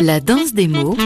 La 0.00 0.20
danse 0.20 0.52
des 0.54 0.68
mots. 0.68 0.96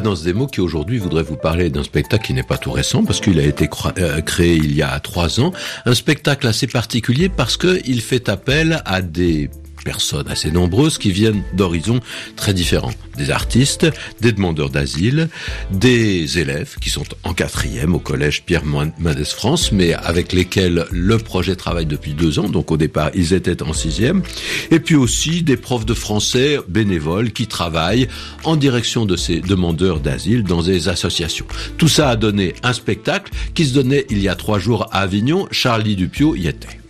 Des 0.00 0.32
mots 0.32 0.46
qui 0.46 0.62
aujourd'hui 0.62 0.96
voudrait 0.96 1.22
vous 1.22 1.36
parler 1.36 1.68
d'un 1.68 1.82
spectacle 1.82 2.24
qui 2.24 2.32
n'est 2.32 2.42
pas 2.42 2.56
tout 2.56 2.72
récent 2.72 3.04
parce 3.04 3.20
qu'il 3.20 3.38
a 3.38 3.44
été 3.44 3.68
euh, 3.98 4.22
créé 4.22 4.54
il 4.54 4.74
y 4.74 4.80
a 4.80 4.98
trois 4.98 5.40
ans. 5.40 5.52
Un 5.84 5.94
spectacle 5.94 6.46
assez 6.46 6.66
particulier 6.66 7.28
parce 7.28 7.58
qu'il 7.58 8.00
fait 8.00 8.30
appel 8.30 8.82
à 8.86 9.02
des 9.02 9.50
personnes 9.84 10.28
assez 10.28 10.50
nombreuses 10.50 10.98
qui 10.98 11.12
viennent 11.12 11.42
d'horizons 11.54 12.00
très 12.36 12.54
différents. 12.54 12.92
Des 13.16 13.30
artistes, 13.30 13.86
des 14.20 14.32
demandeurs 14.32 14.70
d'asile, 14.70 15.28
des 15.70 16.38
élèves 16.38 16.76
qui 16.80 16.90
sont 16.90 17.04
en 17.24 17.34
quatrième 17.34 17.94
au 17.94 17.98
collège 17.98 18.44
Pierre 18.44 18.64
Mendès 18.64 19.24
France, 19.24 19.72
mais 19.72 19.92
avec 19.94 20.32
lesquels 20.32 20.86
le 20.90 21.18
projet 21.18 21.56
travaille 21.56 21.86
depuis 21.86 22.14
deux 22.14 22.38
ans. 22.38 22.48
Donc 22.48 22.70
au 22.70 22.76
départ, 22.76 23.10
ils 23.14 23.32
étaient 23.32 23.62
en 23.62 23.72
sixième. 23.72 24.22
Et 24.70 24.80
puis 24.80 24.94
aussi 24.94 25.42
des 25.42 25.56
profs 25.56 25.86
de 25.86 25.94
français 25.94 26.58
bénévoles 26.68 27.32
qui 27.32 27.46
travaillent 27.46 28.08
en 28.44 28.56
direction 28.56 29.06
de 29.06 29.16
ces 29.16 29.40
demandeurs 29.40 30.00
d'asile 30.00 30.44
dans 30.44 30.62
des 30.62 30.88
associations. 30.88 31.46
Tout 31.78 31.88
ça 31.88 32.10
a 32.10 32.16
donné 32.16 32.54
un 32.62 32.72
spectacle 32.72 33.32
qui 33.54 33.66
se 33.66 33.74
donnait 33.74 34.06
il 34.10 34.18
y 34.18 34.28
a 34.28 34.34
trois 34.34 34.58
jours 34.58 34.88
à 34.92 35.00
Avignon. 35.00 35.46
Charlie 35.50 35.96
Dupio 35.96 36.34
y 36.36 36.46
était. 36.46 36.80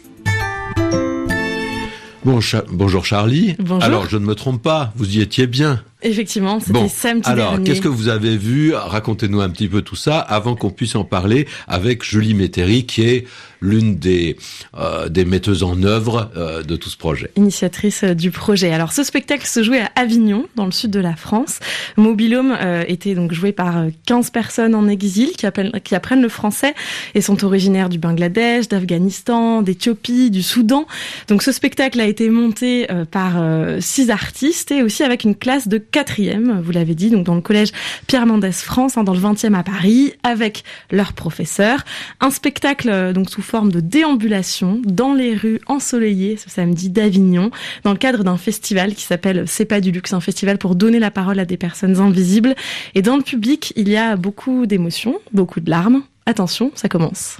Bonjour 2.24 3.04
Charlie. 3.04 3.56
Bonjour. 3.58 3.82
Alors 3.82 4.08
je 4.08 4.16
ne 4.16 4.24
me 4.24 4.34
trompe 4.34 4.62
pas, 4.62 4.92
vous 4.96 5.16
y 5.16 5.20
étiez 5.20 5.46
bien. 5.46 5.82
Effectivement, 6.02 6.60
c'était 6.60 6.88
samedi 6.88 7.28
alors, 7.28 7.62
qu'est-ce 7.62 7.80
que 7.80 7.88
vous 7.88 8.08
avez 8.08 8.36
vu? 8.36 8.74
Racontez-nous 8.74 9.40
un 9.40 9.50
petit 9.50 9.68
peu 9.68 9.82
tout 9.82 9.96
ça 9.96 10.18
avant 10.18 10.54
qu'on 10.54 10.70
puisse 10.70 10.94
en 10.94 11.04
parler 11.04 11.46
avec 11.68 12.04
Julie 12.04 12.34
Métairie, 12.34 12.86
qui 12.86 13.02
est 13.02 13.26
l'une 13.60 13.98
des 13.98 14.36
euh, 14.74 15.08
des 15.08 15.24
metteuses 15.24 15.62
en 15.62 15.82
œuvre 15.82 16.30
euh, 16.36 16.62
de 16.62 16.76
tout 16.76 16.88
ce 16.88 16.96
projet. 16.96 17.30
Initiatrice 17.36 18.04
euh, 18.04 18.14
du 18.14 18.30
projet. 18.30 18.72
Alors, 18.72 18.92
ce 18.92 19.02
spectacle 19.02 19.46
se 19.46 19.62
jouait 19.62 19.80
à 19.80 19.90
Avignon, 19.96 20.46
dans 20.56 20.64
le 20.64 20.72
sud 20.72 20.90
de 20.90 21.00
la 21.00 21.16
France. 21.16 21.58
Mobilhome 21.96 22.56
euh, 22.58 22.84
était 22.88 23.14
donc 23.14 23.32
joué 23.32 23.52
par 23.52 23.84
15 24.06 24.30
personnes 24.30 24.74
en 24.74 24.88
exil 24.88 25.30
qui, 25.32 25.46
appellent, 25.46 25.80
qui 25.84 25.94
apprennent 25.94 26.22
le 26.22 26.28
français 26.28 26.74
et 27.14 27.20
sont 27.20 27.44
originaires 27.44 27.88
du 27.88 27.98
Bangladesh, 27.98 28.68
d'Afghanistan, 28.68 29.62
d'Éthiopie, 29.62 30.30
du 30.30 30.42
Soudan. 30.42 30.86
Donc, 31.28 31.42
ce 31.42 31.52
spectacle 31.52 32.00
a 32.00 32.06
été 32.06 32.30
monté 32.30 32.86
par 33.10 33.42
six 33.80 34.10
artistes 34.10 34.70
et 34.70 34.82
aussi 34.82 35.02
avec 35.02 35.24
une 35.24 35.34
classe 35.34 35.68
de 35.68 35.78
quatrième, 35.90 36.60
vous 36.60 36.72
l'avez 36.72 36.94
dit, 36.94 37.10
donc 37.10 37.24
dans 37.24 37.34
le 37.34 37.40
collège 37.40 37.72
Pierre 38.06 38.26
Mendès 38.26 38.52
France, 38.52 38.96
hein, 38.96 39.04
dans 39.04 39.14
le 39.14 39.20
20e 39.20 39.54
à 39.54 39.62
Paris, 39.62 40.14
avec 40.22 40.64
leurs 40.90 41.12
professeurs. 41.12 41.84
Un 42.20 42.30
spectacle 42.30 42.88
euh, 42.90 43.12
donc 43.12 43.30
sous 43.30 43.42
forme 43.42 43.72
de 43.72 43.80
déambulation 43.80 44.80
dans 44.84 45.14
les 45.14 45.34
rues 45.34 45.60
ensoleillées 45.66 46.36
ce 46.36 46.50
samedi 46.50 46.90
d'Avignon, 46.90 47.50
dans 47.84 47.92
le 47.92 47.98
cadre 47.98 48.24
d'un 48.24 48.36
festival 48.36 48.94
qui 48.94 49.02
s'appelle 49.02 49.44
C'est 49.46 49.64
pas 49.64 49.80
du 49.80 49.90
luxe, 49.90 50.12
un 50.12 50.20
festival 50.20 50.58
pour 50.58 50.74
donner 50.74 50.98
la 50.98 51.10
parole 51.10 51.38
à 51.38 51.44
des 51.44 51.56
personnes 51.56 51.98
invisibles. 51.98 52.54
Et 52.94 53.02
dans 53.02 53.16
le 53.16 53.22
public, 53.22 53.72
il 53.76 53.88
y 53.88 53.96
a 53.96 54.16
beaucoup 54.16 54.66
d'émotions, 54.66 55.18
beaucoup 55.32 55.60
de 55.60 55.70
larmes. 55.70 56.02
Attention, 56.26 56.70
ça 56.74 56.88
commence. 56.88 57.38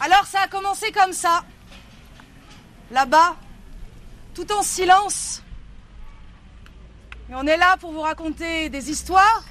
Alors 0.00 0.26
ça 0.26 0.38
a 0.44 0.48
commencé 0.48 0.92
comme 0.92 1.12
ça. 1.12 1.44
Là-bas, 2.90 3.36
tout 4.34 4.50
en 4.52 4.62
silence, 4.62 5.42
et 7.32 7.34
on 7.34 7.46
est 7.46 7.56
là 7.56 7.78
pour 7.78 7.92
vous 7.92 8.02
raconter 8.02 8.68
des 8.68 8.90
histoires. 8.90 9.42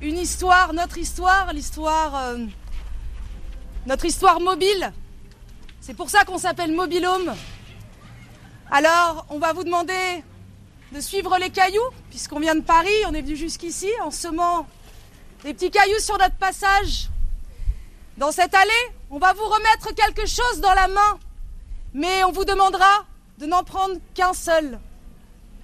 Une 0.00 0.16
histoire, 0.16 0.72
notre 0.72 0.96
histoire, 0.96 1.52
l'histoire. 1.52 2.14
Euh, 2.14 2.46
notre 3.84 4.04
histoire 4.04 4.38
mobile. 4.38 4.92
C'est 5.80 5.94
pour 5.94 6.08
ça 6.08 6.24
qu'on 6.24 6.38
s'appelle 6.38 6.72
Mobilhome. 6.72 7.34
Alors, 8.70 9.26
on 9.28 9.40
va 9.40 9.52
vous 9.52 9.64
demander 9.64 10.22
de 10.92 11.00
suivre 11.00 11.36
les 11.38 11.50
cailloux, 11.50 11.90
puisqu'on 12.10 12.38
vient 12.38 12.54
de 12.54 12.60
Paris, 12.60 12.94
on 13.08 13.14
est 13.14 13.22
venu 13.22 13.34
jusqu'ici 13.34 13.90
en 14.04 14.12
semant 14.12 14.68
des 15.42 15.54
petits 15.54 15.72
cailloux 15.72 15.98
sur 15.98 16.16
notre 16.16 16.36
passage. 16.36 17.08
Dans 18.18 18.30
cette 18.30 18.54
allée, 18.54 18.70
on 19.10 19.18
va 19.18 19.32
vous 19.32 19.46
remettre 19.46 19.92
quelque 19.96 20.26
chose 20.26 20.60
dans 20.60 20.74
la 20.74 20.86
main, 20.86 21.18
mais 21.92 22.22
on 22.22 22.30
vous 22.30 22.44
demandera 22.44 23.04
de 23.38 23.46
n'en 23.46 23.64
prendre 23.64 23.96
qu'un 24.14 24.32
seul. 24.32 24.78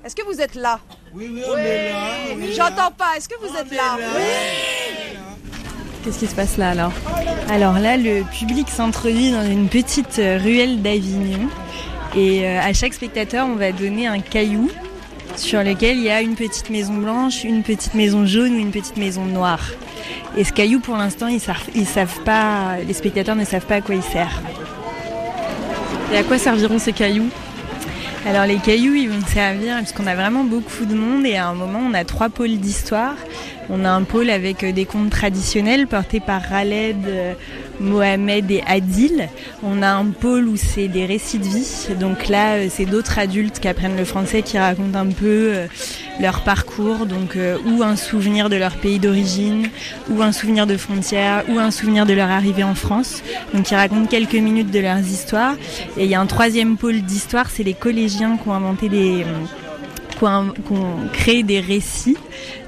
Est-ce 0.02 0.16
que 0.16 0.24
vous 0.24 0.40
êtes 0.40 0.56
là? 0.56 0.80
Oui, 1.16 1.30
oui, 1.32 1.42
on 1.48 1.56
est 1.56 1.90
là. 1.90 2.52
J'entends 2.56 2.90
pas. 2.90 3.16
Est-ce 3.16 3.28
que 3.28 3.36
vous 3.40 3.54
êtes 3.56 3.70
là, 3.72 3.96
Oui. 3.96 5.16
Qu'est-ce 6.02 6.18
qui 6.18 6.26
se 6.26 6.34
passe 6.34 6.56
là 6.56 6.70
alors? 6.70 6.92
Alors 7.48 7.78
là, 7.78 7.96
le 7.96 8.22
public 8.36 8.68
s'introduit 8.68 9.30
dans 9.30 9.44
une 9.44 9.68
petite 9.68 10.18
euh, 10.18 10.38
ruelle 10.42 10.82
d'Avignon. 10.82 11.48
Et 12.16 12.44
euh, 12.44 12.60
à 12.60 12.72
chaque 12.72 12.94
spectateur, 12.94 13.46
on 13.46 13.54
va 13.54 13.70
donner 13.70 14.08
un 14.08 14.18
caillou 14.18 14.70
sur 15.36 15.62
lequel 15.62 15.98
il 15.98 16.02
y 16.02 16.10
a 16.10 16.20
une 16.20 16.34
petite 16.34 16.68
maison 16.70 16.94
blanche, 16.94 17.44
une 17.44 17.62
petite 17.62 17.94
maison 17.94 18.26
jaune 18.26 18.56
ou 18.56 18.58
une 18.58 18.72
petite 18.72 18.96
maison 18.96 19.24
noire. 19.24 19.70
Et 20.36 20.42
ce 20.42 20.52
caillou, 20.52 20.80
pour 20.80 20.96
l'instant, 20.96 21.28
ils 21.28 21.40
savent, 21.40 21.62
ils 21.76 21.86
savent 21.86 22.20
pas, 22.24 22.76
les 22.86 22.92
spectateurs 22.92 23.36
ne 23.36 23.44
savent 23.44 23.66
pas 23.66 23.76
à 23.76 23.80
quoi 23.80 23.94
il 23.94 24.02
sert. 24.02 24.42
Et 26.12 26.16
à 26.16 26.24
quoi 26.24 26.38
serviront 26.38 26.78
ces 26.80 26.92
cailloux? 26.92 27.30
Alors 28.26 28.46
les 28.46 28.56
cailloux, 28.56 28.94
ils 28.94 29.10
vont 29.10 29.26
servir 29.26 29.76
parce 29.76 29.92
qu'on 29.92 30.06
a 30.06 30.14
vraiment 30.14 30.44
beaucoup 30.44 30.86
de 30.86 30.94
monde 30.94 31.26
et 31.26 31.36
à 31.36 31.48
un 31.48 31.54
moment, 31.54 31.80
on 31.86 31.92
a 31.92 32.04
trois 32.04 32.30
pôles 32.30 32.56
d'histoire. 32.56 33.16
On 33.68 33.84
a 33.84 33.90
un 33.90 34.02
pôle 34.02 34.30
avec 34.30 34.64
euh, 34.64 34.72
des 34.72 34.84
contes 34.86 35.10
traditionnels 35.10 35.86
portés 35.86 36.20
par 36.20 36.42
Raled, 36.42 37.06
euh, 37.06 37.34
Mohamed 37.80 38.50
et 38.50 38.62
Adil. 38.66 39.28
On 39.62 39.82
a 39.82 39.88
un 39.88 40.06
pôle 40.06 40.48
où 40.48 40.56
c'est 40.56 40.88
des 40.88 41.06
récits 41.06 41.38
de 41.38 41.44
vie. 41.44 41.88
Donc 41.98 42.28
là, 42.28 42.56
euh, 42.56 42.68
c'est 42.70 42.84
d'autres 42.86 43.18
adultes 43.18 43.60
qui 43.60 43.68
apprennent 43.68 43.96
le 43.96 44.04
français, 44.04 44.42
qui 44.42 44.58
racontent 44.58 44.98
un 44.98 45.06
peu 45.06 45.54
leur 46.20 46.42
parcours, 46.42 47.06
donc 47.06 47.36
ou 47.66 47.82
un 47.82 47.96
souvenir 47.96 48.48
de 48.48 48.56
leur 48.56 48.76
pays 48.76 48.98
d'origine, 48.98 49.68
ou 50.10 50.22
un 50.22 50.32
souvenir 50.32 50.66
de 50.66 50.76
frontière, 50.76 51.44
ou 51.48 51.58
un 51.58 51.70
souvenir 51.70 52.06
de 52.06 52.12
leur 52.12 52.30
arrivée 52.30 52.64
en 52.64 52.74
France. 52.74 53.22
Donc 53.52 53.70
ils 53.70 53.74
racontent 53.74 54.06
quelques 54.06 54.34
minutes 54.34 54.70
de 54.70 54.80
leurs 54.80 54.98
histoires. 54.98 55.54
Et 55.96 56.04
il 56.04 56.10
y 56.10 56.14
a 56.14 56.20
un 56.20 56.26
troisième 56.26 56.76
pôle 56.76 57.02
d'histoire, 57.02 57.50
c'est 57.50 57.64
les 57.64 57.74
collégiens 57.74 58.36
qui 58.36 58.48
ont 58.48 58.54
inventé 58.54 58.88
des 58.88 59.24
qu'on 60.18 61.08
crée 61.12 61.42
des 61.42 61.60
récits 61.60 62.16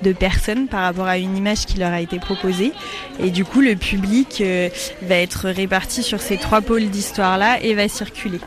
de 0.03 0.13
personnes 0.13 0.69
par 0.69 0.83
rapport 0.83 1.07
à 1.07 1.19
une 1.19 1.37
image 1.37 1.67
qui 1.67 1.79
leur 1.79 1.93
a 1.93 2.01
été 2.01 2.19
proposée. 2.19 2.73
Et 3.21 3.31
du 3.31 3.45
coup, 3.45 3.61
le 3.61 3.77
public 3.77 4.41
euh, 4.41 4.69
va 5.03 5.17
être 5.17 5.49
réparti 5.49 6.03
sur 6.03 6.21
ces 6.21 6.37
trois 6.37 6.61
pôles 6.61 6.89
d'histoire-là 6.89 7.63
et 7.63 7.75
va 7.75 7.89
circuler. 7.89 8.41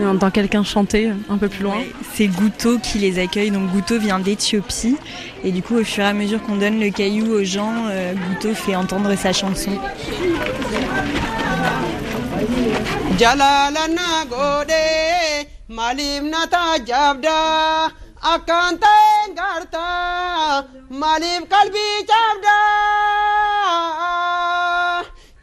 On 0.00 0.14
entend 0.14 0.30
quelqu'un 0.30 0.62
chanter 0.62 1.10
un 1.28 1.38
peu 1.38 1.48
plus 1.48 1.64
loin. 1.64 1.78
c'est 2.14 2.28
Gouto 2.28 2.78
qui 2.78 2.98
les 2.98 3.18
accueille. 3.18 3.50
Donc 3.50 3.70
Gouto 3.70 3.98
vient 3.98 4.20
d'Éthiopie. 4.20 4.96
Et 5.44 5.50
du 5.50 5.62
coup, 5.62 5.76
au 5.76 5.84
fur 5.84 6.04
et 6.04 6.06
à 6.06 6.12
mesure 6.12 6.42
qu'on 6.42 6.56
donne 6.56 6.78
le 6.78 6.90
caillou 6.90 7.32
aux 7.32 7.44
gens, 7.44 7.86
euh, 7.88 8.14
Gouto 8.14 8.54
fait 8.54 8.76
entendre 8.76 9.14
sa 9.16 9.32
chanson. 9.32 9.72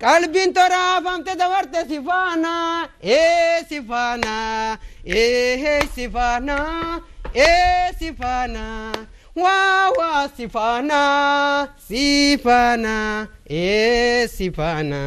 Famte 0.05 1.35
dawarte 1.35 1.87
sifana 1.89 2.87
e 3.01 3.65
sifana 3.67 4.77
e 5.03 5.81
sifana 5.95 7.01
e 7.33 7.91
sifana 7.97 8.91
wa 9.35 9.89
wa 9.97 10.29
sifana 10.37 11.67
sifana 11.87 13.27
e 13.49 14.27
sifana 14.27 14.99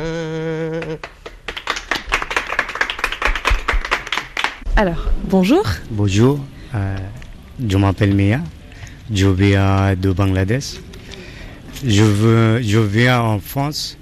Alors, 4.77 5.11
bonjour. 5.25 5.65
Bonjour, 5.91 6.39
euh, 6.75 6.97
je 7.69 7.77
m'appelle 7.77 8.15
Mia, 8.15 8.41
je 9.13 9.27
viens 9.27 9.95
de 9.97 10.13
Bangladesh. 10.13 10.75
Je, 11.85 12.03
veux, 12.05 12.63
je 12.63 12.79
viens 12.79 13.21
en 13.21 13.41
France 13.41 13.99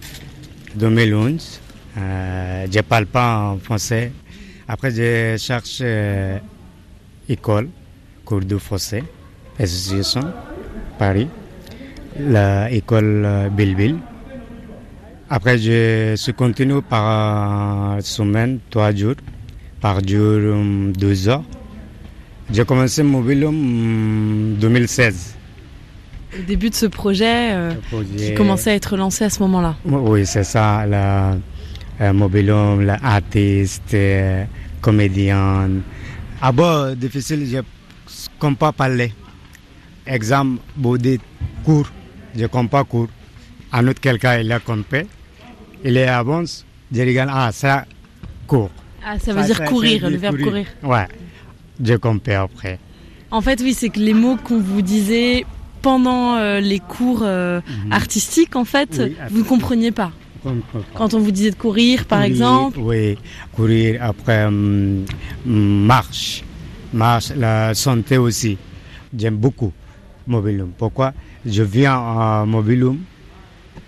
2011. 0.76 1.60
Euh, 1.98 2.66
je 2.70 2.76
ne 2.76 2.82
parle 2.82 3.06
pas 3.06 3.38
en 3.38 3.58
français. 3.58 4.12
Après, 4.68 4.90
je 4.90 5.36
cherche 5.38 5.78
euh, 5.80 6.38
école, 7.28 7.68
cours 8.24 8.40
de 8.40 8.58
français, 8.58 9.04
association, 9.58 10.22
Paris, 10.98 11.28
l'école 12.18 13.22
euh, 13.24 13.48
Belleville. 13.48 13.96
Après, 15.30 15.58
je, 15.58 16.14
je 16.16 16.30
continue 16.32 16.82
par 16.82 18.00
semaine, 18.02 18.58
trois 18.70 18.94
jours 18.94 19.14
par 19.80 20.06
jour 20.06 20.52
hum, 20.52 20.92
deux 20.96 21.28
heures. 21.28 21.44
J'ai 22.52 22.64
commencé 22.64 23.02
Mobilum 23.02 23.54
en 23.54 24.60
2016. 24.60 25.34
Le 26.36 26.42
début 26.42 26.70
de 26.70 26.74
ce 26.74 26.86
projet 26.86 27.52
euh, 27.52 27.74
Le 27.74 27.80
projet- 27.80 28.16
qui 28.16 28.34
commençait 28.34 28.70
à 28.70 28.74
être 28.74 28.96
lancé 28.96 29.24
à 29.24 29.30
ce 29.30 29.40
moment-là. 29.40 29.76
Oui, 29.84 30.26
c'est 30.26 30.44
ça, 30.44 30.84
la 30.86 31.36
euh, 32.00 32.12
Mobilum, 32.12 32.82
l'artiste, 32.82 33.94
euh, 33.94 34.44
comédienne. 34.80 35.82
Ah 36.42 36.52
bon, 36.52 36.94
difficile, 36.96 37.46
je 37.50 37.56
ne 37.58 37.62
comprends 38.38 38.54
pas 38.54 38.72
parler. 38.72 39.12
Exemple, 40.06 40.60
body, 40.76 41.18
cours, 41.64 41.88
je 42.36 42.42
ne 42.42 42.46
comprends 42.46 42.66
pas 42.82 42.84
cours. 42.84 43.08
Un 43.72 43.86
autre 43.88 44.00
quelqu'un, 44.00 44.38
il 44.38 44.50
a 44.52 44.58
compris. 44.60 45.06
Il 45.84 45.96
est 45.96 46.06
avance, 46.08 46.64
je 46.92 47.00
regarde, 47.02 47.30
ah, 47.32 47.50
ça, 47.52 47.84
cours. 48.46 48.70
Ah, 49.04 49.18
ça 49.18 49.32
veut 49.32 49.40
Ça, 49.40 49.46
dire 49.46 49.56
ça, 49.56 49.64
courir, 49.66 50.00
ça 50.02 50.10
le 50.10 50.16
verbe 50.16 50.40
courir. 50.40 50.66
Ouais, 50.82 51.06
je 51.82 51.94
comprends 51.94 52.42
après. 52.44 52.78
En 53.30 53.40
fait, 53.40 53.60
oui, 53.60 53.74
c'est 53.74 53.88
que 53.88 53.98
les 53.98 54.14
mots 54.14 54.36
qu'on 54.36 54.60
vous 54.60 54.82
disait 54.82 55.44
pendant 55.86 56.34
euh, 56.34 56.58
les 56.58 56.80
cours 56.80 57.20
euh, 57.22 57.60
artistiques, 57.92 58.56
en 58.56 58.64
fait, 58.64 59.00
Oui, 59.00 59.14
vous 59.30 59.38
ne 59.38 59.44
compreniez 59.44 59.92
pas. 59.92 60.10
Quand 60.94 61.14
on 61.14 61.20
vous 61.20 61.30
disait 61.30 61.52
de 61.52 61.54
courir, 61.54 62.06
par 62.06 62.22
Oui, 62.22 62.26
exemple, 62.26 62.80
Oui, 62.80 63.16
courir 63.52 64.02
après 64.02 64.46
hum, 64.46 65.04
hum, 65.46 65.84
marche. 65.86 66.42
Marche, 66.92 67.30
la 67.36 67.72
santé 67.74 68.18
aussi. 68.18 68.58
J'aime 69.16 69.36
beaucoup 69.36 69.72
Mobilum. 70.26 70.72
Pourquoi? 70.76 71.12
Je 71.44 71.62
viens 71.62 71.94
à 71.94 72.44
Mobilum, 72.44 72.98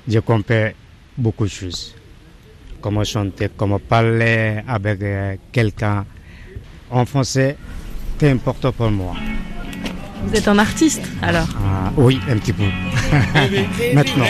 je 0.06 0.20
comprends 0.20 0.70
beaucoup 1.16 1.46
de 1.46 1.50
choses. 1.50 1.96
Comment 2.80 3.02
chanter, 3.02 3.48
comment 3.56 3.80
parler 3.80 4.60
avec 4.68 5.02
euh, 5.02 5.34
quelqu'un 5.50 6.06
en 6.92 7.04
français, 7.04 7.56
c'est 8.20 8.30
important 8.30 8.70
pour 8.70 8.88
moi. 8.92 9.14
Vous 10.24 10.34
êtes 10.34 10.48
un 10.48 10.58
artiste, 10.58 11.02
alors. 11.22 11.48
Ah, 11.64 11.92
oui, 11.96 12.20
un 12.30 12.36
petit 12.36 12.52
peu. 12.52 12.64
Maintenant. 13.94 14.24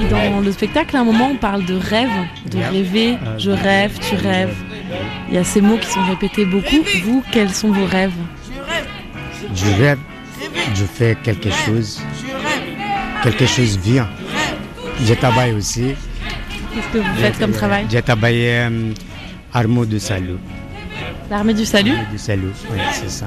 Et 0.00 0.08
dans 0.08 0.40
le 0.40 0.52
spectacle, 0.52 0.96
à 0.96 1.00
un 1.00 1.04
moment, 1.04 1.30
on 1.32 1.36
parle 1.36 1.64
de 1.64 1.74
rêve, 1.74 2.10
de 2.50 2.58
rêver. 2.58 3.16
Je 3.38 3.50
rêve, 3.50 3.98
tu 3.98 4.14
rêves. 4.16 4.54
Il 5.28 5.34
y 5.34 5.38
a 5.38 5.44
ces 5.44 5.60
mots 5.60 5.78
qui 5.78 5.86
sont 5.86 6.04
répétés 6.04 6.44
beaucoup. 6.44 6.82
Vous, 7.04 7.24
quels 7.32 7.50
sont 7.50 7.70
vos 7.72 7.86
rêves 7.86 8.12
Je 9.54 9.82
rêve, 9.82 9.98
je 10.74 10.84
fais 10.84 11.16
quelque 11.22 11.50
chose, 11.50 12.00
quelque 13.22 13.46
chose 13.46 13.78
vient. 13.78 14.08
Je 15.04 15.14
travaille 15.14 15.52
aussi. 15.52 15.94
Qu'est-ce 16.74 16.88
que 16.88 16.98
vous 16.98 17.14
faites 17.16 17.38
comme 17.38 17.52
travail 17.52 17.86
J'ai 17.90 18.02
travaillé 18.02 18.50
euh, 18.50 18.92
armeau 19.52 19.86
de 19.86 19.98
salut. 19.98 20.36
L'armée 21.30 21.54
du 21.54 21.64
salut 21.64 21.92
Armeau 21.92 22.12
de 22.12 22.18
salut, 22.18 22.52
oui, 22.70 22.78
c'est 22.92 23.10
ça. 23.10 23.26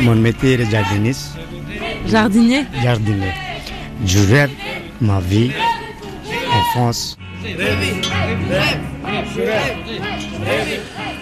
Mon 0.00 0.16
métier 0.16 0.54
est 0.54 0.70
jardiniste, 0.70 1.36
Jardinier 2.06 2.64
jardinier. 2.82 3.32
Je 4.04 4.18
rêve 4.20 4.50
ma 5.00 5.20
vie 5.20 5.50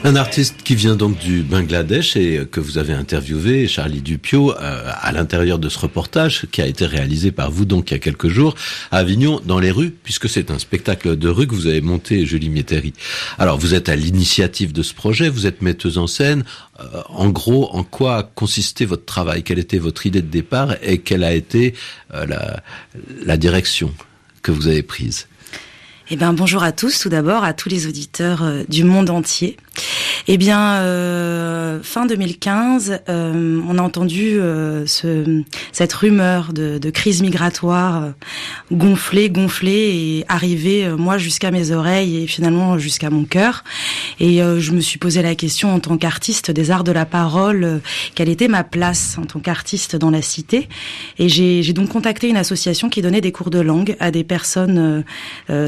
Un 0.04 0.16
artiste 0.16 0.62
qui 0.62 0.74
vient 0.74 0.96
donc 0.96 1.18
du 1.18 1.42
Bangladesh 1.42 2.16
et 2.16 2.46
que 2.50 2.60
vous 2.60 2.78
avez 2.78 2.92
interviewé, 2.92 3.68
Charlie 3.68 4.02
Dupio, 4.02 4.52
euh, 4.52 4.90
à 4.92 5.12
l'intérieur 5.12 5.58
de 5.58 5.68
ce 5.68 5.78
reportage 5.78 6.46
qui 6.50 6.62
a 6.62 6.66
été 6.66 6.86
réalisé 6.86 7.32
par 7.32 7.50
vous 7.50 7.64
donc 7.64 7.90
il 7.90 7.94
y 7.94 7.96
a 7.96 8.00
quelques 8.00 8.28
jours 8.28 8.54
à 8.90 8.98
Avignon 8.98 9.40
dans 9.44 9.58
les 9.58 9.70
rues, 9.70 9.94
puisque 10.02 10.28
c'est 10.28 10.50
un 10.50 10.58
spectacle 10.58 11.16
de 11.16 11.28
rue 11.28 11.46
que 11.46 11.54
vous 11.54 11.66
avez 11.66 11.80
monté, 11.80 12.26
Julie 12.26 12.50
Mietteri. 12.50 12.92
Alors 13.38 13.58
vous 13.58 13.74
êtes 13.74 13.88
à 13.88 13.96
l'initiative 13.96 14.72
de 14.72 14.82
ce 14.82 14.94
projet, 14.94 15.28
vous 15.28 15.46
êtes 15.46 15.62
metteuse 15.62 15.98
en 15.98 16.06
scène. 16.06 16.44
Euh, 16.80 17.02
en 17.08 17.28
gros, 17.28 17.68
en 17.72 17.84
quoi 17.84 18.30
consistait 18.34 18.84
votre 18.84 19.04
travail? 19.04 19.42
Quelle 19.42 19.58
était 19.58 19.78
votre 19.78 20.06
idée 20.06 20.22
de 20.22 20.28
départ 20.28 20.76
et 20.82 20.98
quelle 20.98 21.24
a 21.24 21.34
été 21.34 21.74
euh, 22.14 22.26
la 23.24 23.36
direction 23.36 23.92
que 24.42 24.50
vous 24.50 24.66
avez 24.66 24.82
prise? 24.82 25.28
Eh 26.08 26.14
bien, 26.14 26.32
bonjour 26.32 26.62
à 26.62 26.70
tous, 26.70 27.00
tout 27.00 27.08
d'abord, 27.08 27.42
à 27.42 27.52
tous 27.52 27.68
les 27.68 27.88
auditeurs 27.88 28.44
euh, 28.44 28.62
du 28.68 28.84
monde 28.84 29.10
entier. 29.10 29.56
Eh 30.28 30.38
bien, 30.38 30.80
euh, 30.80 31.78
fin 31.84 32.04
2015, 32.04 33.00
euh, 33.08 33.60
on 33.68 33.78
a 33.78 33.82
entendu 33.82 34.40
euh, 34.40 34.84
ce, 34.84 35.42
cette 35.70 35.92
rumeur 35.92 36.52
de, 36.52 36.78
de 36.78 36.90
crise 36.90 37.22
migratoire 37.22 38.02
euh, 38.02 38.10
gonfler, 38.72 39.30
gonfler 39.30 39.70
et 39.70 40.24
arriver, 40.28 40.84
euh, 40.84 40.96
moi, 40.96 41.16
jusqu'à 41.16 41.52
mes 41.52 41.70
oreilles 41.70 42.24
et 42.24 42.26
finalement 42.26 42.76
jusqu'à 42.76 43.08
mon 43.08 43.24
cœur. 43.24 43.62
Et 44.18 44.42
euh, 44.42 44.58
je 44.58 44.72
me 44.72 44.80
suis 44.80 44.98
posé 44.98 45.22
la 45.22 45.36
question 45.36 45.72
en 45.72 45.78
tant 45.78 45.96
qu'artiste 45.96 46.50
des 46.50 46.72
arts 46.72 46.82
de 46.82 46.90
la 46.90 47.06
parole, 47.06 47.80
quelle 48.16 48.28
était 48.28 48.48
ma 48.48 48.64
place 48.64 49.18
en 49.18 49.26
tant 49.26 49.38
qu'artiste 49.38 49.94
dans 49.94 50.10
la 50.10 50.22
cité. 50.22 50.68
Et 51.20 51.28
j'ai 51.28 51.72
donc 51.72 51.90
contacté 51.90 52.28
une 52.28 52.36
association 52.36 52.88
qui 52.88 53.00
donnait 53.00 53.20
des 53.20 53.30
cours 53.30 53.50
de 53.50 53.60
langue 53.60 53.94
à 54.00 54.10
des 54.10 54.24
personnes 54.24 55.04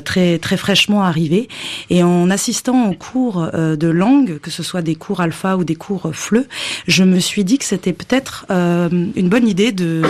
très 0.05 0.39
très 0.39 0.57
fraîchement 0.57 1.05
arrivées. 1.05 1.49
Et 1.91 2.03
en 2.03 2.31
assistant 2.31 2.91
aux 2.91 2.95
cours 2.95 3.51
de 3.53 3.89
langue, 3.99 4.39
que 4.39 4.51
ce 4.51 4.63
soit 4.63 4.81
des 4.81 4.95
cours 4.95 5.21
alpha 5.21 5.57
ou 5.57 5.65
des 5.65 5.75
cours 5.75 6.11
fleu, 6.15 6.47
je 6.87 7.05
me 7.05 7.19
suis 7.19 7.45
dit 7.45 7.59
que 7.59 7.65
c'était 7.65 7.93
peut-être 7.93 8.47
euh, 8.51 8.89
une 9.15 9.29
bonne 9.29 9.47
idée 9.47 9.73
de 9.73 10.03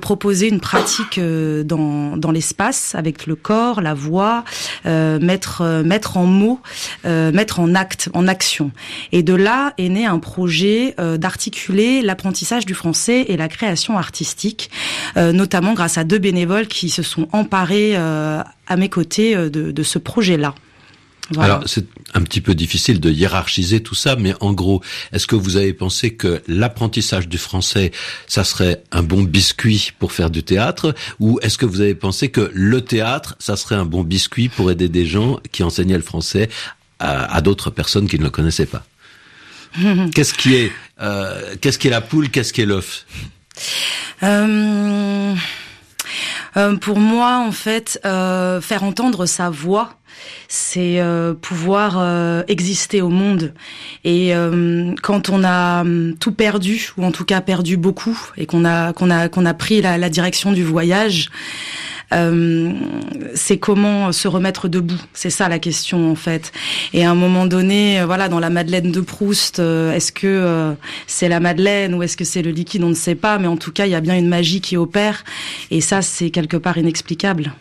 proposer 0.00 0.48
une 0.48 0.60
pratique 0.60 1.18
euh, 1.18 1.64
dans 1.64 2.30
l'espace 2.30 2.94
avec 2.94 3.26
le 3.26 3.34
corps, 3.34 3.80
la 3.80 3.94
voix, 3.94 4.44
euh, 4.86 5.18
mettre 5.18 6.16
en 6.16 6.26
mots, 6.26 6.60
mettre 7.04 7.60
en 7.60 7.74
acte, 7.74 8.08
en 8.14 8.28
action. 8.28 8.70
Et 9.12 9.22
de 9.22 9.34
là 9.34 9.74
est 9.78 9.88
né 9.88 10.06
un 10.06 10.18
projet 10.18 10.94
d'articuler 11.16 12.02
l'apprentissage 12.02 12.64
du 12.66 12.74
français 12.74 13.26
et 13.28 13.36
la 13.36 13.48
création 13.48 13.98
artistique, 13.98 14.70
notamment 15.16 15.74
grâce 15.74 15.98
à 15.98 16.04
deux 16.04 16.18
bénévoles 16.18 16.66
qui 16.66 16.88
se 16.90 17.02
sont 17.02 17.28
emparés 17.32 17.96
à 17.96 18.76
mes 18.76 18.88
côtés 18.88 19.34
de 19.50 19.82
ce 19.82 19.98
projet-là. 19.98 20.54
Voilà. 21.30 21.54
Alors, 21.54 21.68
c'est 21.68 21.86
un 22.14 22.22
petit 22.22 22.40
peu 22.40 22.54
difficile 22.54 23.00
de 23.00 23.10
hiérarchiser 23.10 23.82
tout 23.82 23.94
ça, 23.94 24.16
mais 24.16 24.34
en 24.40 24.52
gros, 24.52 24.82
est-ce 25.12 25.26
que 25.26 25.36
vous 25.36 25.56
avez 25.56 25.74
pensé 25.74 26.14
que 26.14 26.42
l'apprentissage 26.48 27.28
du 27.28 27.38
français, 27.38 27.92
ça 28.26 28.44
serait 28.44 28.82
un 28.92 29.02
bon 29.02 29.22
biscuit 29.22 29.92
pour 29.98 30.12
faire 30.12 30.30
du 30.30 30.42
théâtre, 30.42 30.94
ou 31.20 31.38
est-ce 31.42 31.58
que 31.58 31.66
vous 31.66 31.80
avez 31.82 31.94
pensé 31.94 32.30
que 32.30 32.50
le 32.54 32.80
théâtre, 32.80 33.36
ça 33.38 33.56
serait 33.56 33.74
un 33.74 33.84
bon 33.84 34.04
biscuit 34.04 34.48
pour 34.48 34.70
aider 34.70 34.88
des 34.88 35.06
gens 35.06 35.38
qui 35.52 35.62
enseignaient 35.62 35.96
le 35.96 36.02
français 36.02 36.48
à, 36.98 37.34
à 37.34 37.40
d'autres 37.42 37.70
personnes 37.70 38.08
qui 38.08 38.18
ne 38.18 38.24
le 38.24 38.30
connaissaient 38.30 38.66
pas? 38.66 38.84
Qu'est-ce 40.14 40.34
qui 40.34 40.54
est, 40.54 40.72
euh, 41.00 41.54
qu'est-ce 41.60 41.78
qui 41.78 41.88
est 41.88 41.90
la 41.90 42.00
poule, 42.00 42.30
qu'est-ce 42.30 42.52
qui 42.52 42.62
est 42.62 42.66
l'œuf? 42.66 43.04
Euh, 44.22 45.34
euh, 46.58 46.76
pour 46.76 46.98
moi, 46.98 47.38
en 47.46 47.52
fait, 47.52 48.00
euh, 48.04 48.60
faire 48.60 48.82
entendre 48.82 49.26
sa 49.26 49.48
voix, 49.48 49.94
c'est 50.48 51.00
euh, 51.00 51.32
pouvoir 51.34 52.44
exister 52.48 53.00
au 53.00 53.08
monde. 53.08 53.54
Et 54.04 54.32
quand 55.02 55.28
on 55.28 55.44
a 55.44 55.82
hum, 55.82 56.14
tout 56.18 56.32
perdu, 56.32 56.90
ou 56.96 57.04
en 57.04 57.12
tout 57.12 57.24
cas 57.24 57.40
perdu 57.40 57.76
beaucoup, 57.76 58.18
et 58.36 58.46
qu'on 58.46 58.64
a 58.64 58.92
qu'on 58.92 59.10
a 59.10 59.28
qu'on 59.28 59.46
a 59.46 59.54
pris 59.54 59.80
la 59.80 60.08
direction 60.10 60.52
du 60.52 60.64
voyage. 60.64 61.30
Euh, 62.12 62.72
c'est 63.34 63.58
comment 63.58 64.12
se 64.12 64.28
remettre 64.28 64.68
debout. 64.68 65.00
C'est 65.12 65.30
ça 65.30 65.48
la 65.48 65.58
question 65.58 66.10
en 66.10 66.14
fait. 66.14 66.52
Et 66.92 67.04
à 67.04 67.10
un 67.10 67.14
moment 67.14 67.46
donné, 67.46 68.00
euh, 68.00 68.06
voilà, 68.06 68.28
dans 68.28 68.40
la 68.40 68.50
Madeleine 68.50 68.90
de 68.92 69.00
Proust, 69.00 69.58
euh, 69.58 69.92
est-ce 69.92 70.12
que 70.12 70.74
c'est 71.06 71.28
la 71.28 71.40
Madeleine 71.40 71.94
ou 71.94 72.02
est-ce 72.02 72.16
que 72.16 72.24
c'est 72.24 72.42
le 72.42 72.50
liquide 72.50 72.84
On 72.84 72.88
ne 72.88 72.94
sait 72.94 73.14
pas, 73.14 73.38
mais 73.38 73.48
en 73.48 73.56
tout 73.56 73.72
cas, 73.72 73.86
il 73.86 73.92
y 73.92 73.94
a 73.94 74.00
bien 74.00 74.16
une 74.16 74.28
magie 74.28 74.60
qui 74.60 74.76
opère, 74.76 75.24
et 75.70 75.80
ça, 75.80 76.02
c'est 76.02 76.30
quelque 76.30 76.56
part 76.56 76.78
inexplicable. 76.78 77.52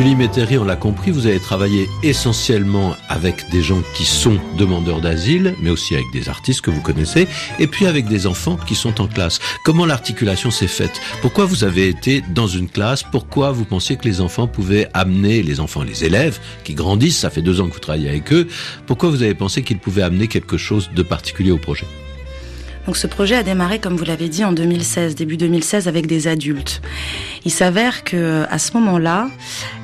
Julie 0.00 0.16
Métairie, 0.16 0.56
on 0.56 0.64
l'a 0.64 0.76
compris, 0.76 1.10
vous 1.10 1.26
avez 1.26 1.40
travaillé 1.40 1.86
essentiellement 2.02 2.96
avec 3.10 3.50
des 3.50 3.60
gens 3.60 3.82
qui 3.94 4.06
sont 4.06 4.38
demandeurs 4.56 5.02
d'asile, 5.02 5.54
mais 5.60 5.68
aussi 5.68 5.94
avec 5.94 6.06
des 6.10 6.30
artistes 6.30 6.62
que 6.62 6.70
vous 6.70 6.80
connaissez, 6.80 7.28
et 7.58 7.66
puis 7.66 7.84
avec 7.84 8.06
des 8.06 8.26
enfants 8.26 8.56
qui 8.66 8.74
sont 8.74 9.02
en 9.02 9.06
classe. 9.06 9.40
Comment 9.62 9.84
l'articulation 9.84 10.50
s'est 10.50 10.68
faite? 10.68 11.02
Pourquoi 11.20 11.44
vous 11.44 11.64
avez 11.64 11.86
été 11.86 12.22
dans 12.30 12.46
une 12.46 12.70
classe? 12.70 13.02
Pourquoi 13.02 13.52
vous 13.52 13.66
pensiez 13.66 13.98
que 13.98 14.08
les 14.08 14.22
enfants 14.22 14.46
pouvaient 14.46 14.88
amener, 14.94 15.42
les 15.42 15.60
enfants, 15.60 15.82
les 15.82 16.02
élèves, 16.02 16.40
qui 16.64 16.72
grandissent, 16.72 17.18
ça 17.18 17.28
fait 17.28 17.42
deux 17.42 17.60
ans 17.60 17.68
que 17.68 17.74
vous 17.74 17.78
travaillez 17.78 18.08
avec 18.08 18.32
eux, 18.32 18.48
pourquoi 18.86 19.10
vous 19.10 19.22
avez 19.22 19.34
pensé 19.34 19.62
qu'ils 19.62 19.80
pouvaient 19.80 20.00
amener 20.00 20.28
quelque 20.28 20.56
chose 20.56 20.88
de 20.96 21.02
particulier 21.02 21.50
au 21.50 21.58
projet? 21.58 21.84
Donc 22.86 22.96
ce 22.96 23.06
projet 23.06 23.36
a 23.36 23.42
démarré, 23.42 23.78
comme 23.78 23.96
vous 23.96 24.04
l'avez 24.04 24.28
dit, 24.28 24.44
en 24.44 24.52
2016, 24.52 25.14
début 25.14 25.36
2016, 25.36 25.88
avec 25.88 26.06
des 26.06 26.28
adultes. 26.28 26.82
Il 27.44 27.50
s'avère 27.50 28.04
que 28.04 28.44
à 28.50 28.58
ce 28.58 28.72
moment-là, 28.74 29.28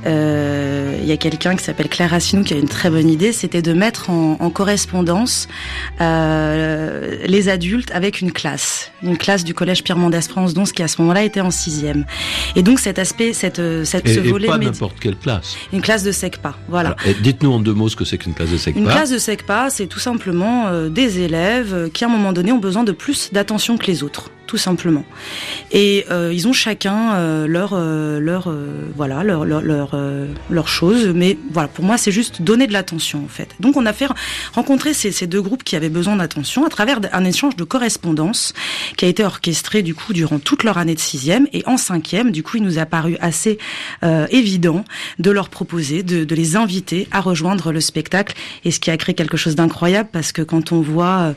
euh, 0.07 0.99
il 1.01 1.07
y 1.07 1.13
a 1.13 1.17
quelqu'un 1.17 1.57
qui 1.57 1.65
s'appelle 1.65 1.89
Claire 1.89 2.11
Rassinou 2.11 2.45
qui 2.45 2.55
a 2.55 2.57
une 2.59 2.69
très 2.69 2.91
bonne 2.91 3.09
idée, 3.09 3.33
c'était 3.33 3.63
de 3.63 3.73
mettre 3.73 4.11
en, 4.11 4.37
en 4.41 4.51
correspondance 4.51 5.49
euh, 6.01 7.17
les 7.27 7.49
adultes 7.49 7.91
avec 7.93 8.21
une 8.21 8.33
classe, 8.33 8.93
une 9.03 9.17
classe 9.17 9.45
du 9.45 9.55
collège 9.55 9.83
Pierre 9.83 9.97
Mendès 9.97 10.23
France, 10.23 10.55
donc 10.55 10.73
qui 10.73 10.83
à 10.83 10.89
ce 10.89 11.01
moment-là 11.01 11.25
était 11.25 11.41
en 11.41 11.51
sixième. 11.51 12.05
Et 12.57 12.63
donc 12.63 12.79
cet 12.79 12.99
aspect, 12.99 13.33
cette, 13.33 13.63
cette 13.85 14.07
Et, 14.09 14.15
ce 14.15 14.21
et 14.21 14.23
volet, 14.23 14.49
pas 14.49 14.59
n'importe 14.59 14.99
quelle 15.01 15.17
classe. 15.17 15.57
une 15.73 15.81
classe 15.81 16.03
de 16.03 16.13
SECPA, 16.13 16.55
voilà. 16.69 16.91
Alors, 16.91 17.17
Dites-nous 17.23 17.53
en 17.53 17.61
deux 17.61 17.73
mots 17.75 17.89
ce 17.89 17.97
que 17.97 18.05
c'est 18.05 18.19
qu'une 18.19 18.35
classe 18.35 18.51
de 18.51 18.57
SECPA. 18.57 18.79
Une 18.79 18.87
classe 18.87 19.11
de 19.11 19.19
SECPA, 19.19 19.71
c'est 19.71 19.87
tout 19.87 19.99
simplement 19.99 20.67
euh, 20.67 20.89
des 20.89 21.21
élèves 21.21 21.73
euh, 21.75 21.89
qui, 21.89 22.05
à 22.05 22.09
un 22.09 22.11
moment 22.11 22.33
donné, 22.33 22.53
ont 22.53 22.59
besoin 22.59 22.85
de 22.85 22.93
plus 22.97 23.33
d'attention 23.33 23.79
que 23.79 23.87
les 23.87 24.03
autres, 24.03 24.31
tout 24.47 24.57
simplement. 24.57 25.05
Et 25.73 26.05
euh, 26.11 26.33
ils 26.33 26.47
ont 26.49 26.53
chacun 26.53 27.15
euh, 27.15 27.47
leur, 27.47 27.71
euh, 27.73 28.19
leur, 28.21 28.49
euh, 28.49 28.91
voilà, 28.97 29.25
leur, 29.25 29.45
leur, 29.45 29.63
leur, 29.63 29.91
euh, 29.95 30.27
leur 30.51 30.69
chose. 30.69 31.09
Mais 31.15 31.37
voilà, 31.53 31.69
pour 31.69 31.85
moi, 31.85 31.99
c'est 31.99 32.13
juste 32.13 32.43
donner 32.43 32.67
de 32.67 32.73
l'attention, 32.73 33.25
en 33.25 33.29
fait. 33.29 33.55
Donc, 33.61 33.77
on 33.77 33.87
a 33.87 33.93
fait 33.93 34.09
rencontrer 34.55 34.95
ces, 34.95 35.13
ces 35.13 35.27
deux 35.27 35.43
groupes 35.43 35.65
qui 35.65 35.77
avaient 35.77 35.89
besoin 35.89 36.17
d'attention 36.17 36.65
à 36.65 36.69
travers 36.69 37.01
un 37.13 37.25
échange 37.25 37.57
de 37.57 37.65
correspondance 37.65 38.53
qui 38.97 39.05
a 39.05 39.09
été 39.09 39.25
orchestré, 39.25 39.83
du 39.83 39.95
coup, 39.95 40.13
durant 40.13 40.39
toute 40.39 40.63
leur 40.63 40.79
année 40.79 40.95
de 40.95 41.01
sixième. 41.01 41.47
Et 41.53 41.63
en 41.67 41.77
cinquième, 41.77 42.31
du 42.31 42.43
coup, 42.43 42.57
il 42.57 42.63
nous 42.63 42.79
a 42.79 42.87
paru 42.87 43.17
assez 43.21 43.59
euh, 44.03 44.27
évident 44.31 44.85
de 45.19 45.31
leur 45.31 45.49
proposer, 45.49 46.03
de, 46.03 46.25
de 46.25 46.35
les 46.35 46.57
inviter 46.57 47.09
à 47.11 47.21
rejoindre 47.21 47.73
le 47.73 47.81
spectacle. 47.81 48.35
Et 48.65 48.71
ce 48.71 48.81
qui 48.81 48.91
a 48.91 48.97
créé 48.97 49.15
quelque 49.15 49.37
chose 49.37 49.57
d'incroyable 49.57 50.09
parce 50.13 50.33
que 50.33 50.43
quand 50.43 50.73
on 50.73 50.81
voit 50.81 51.35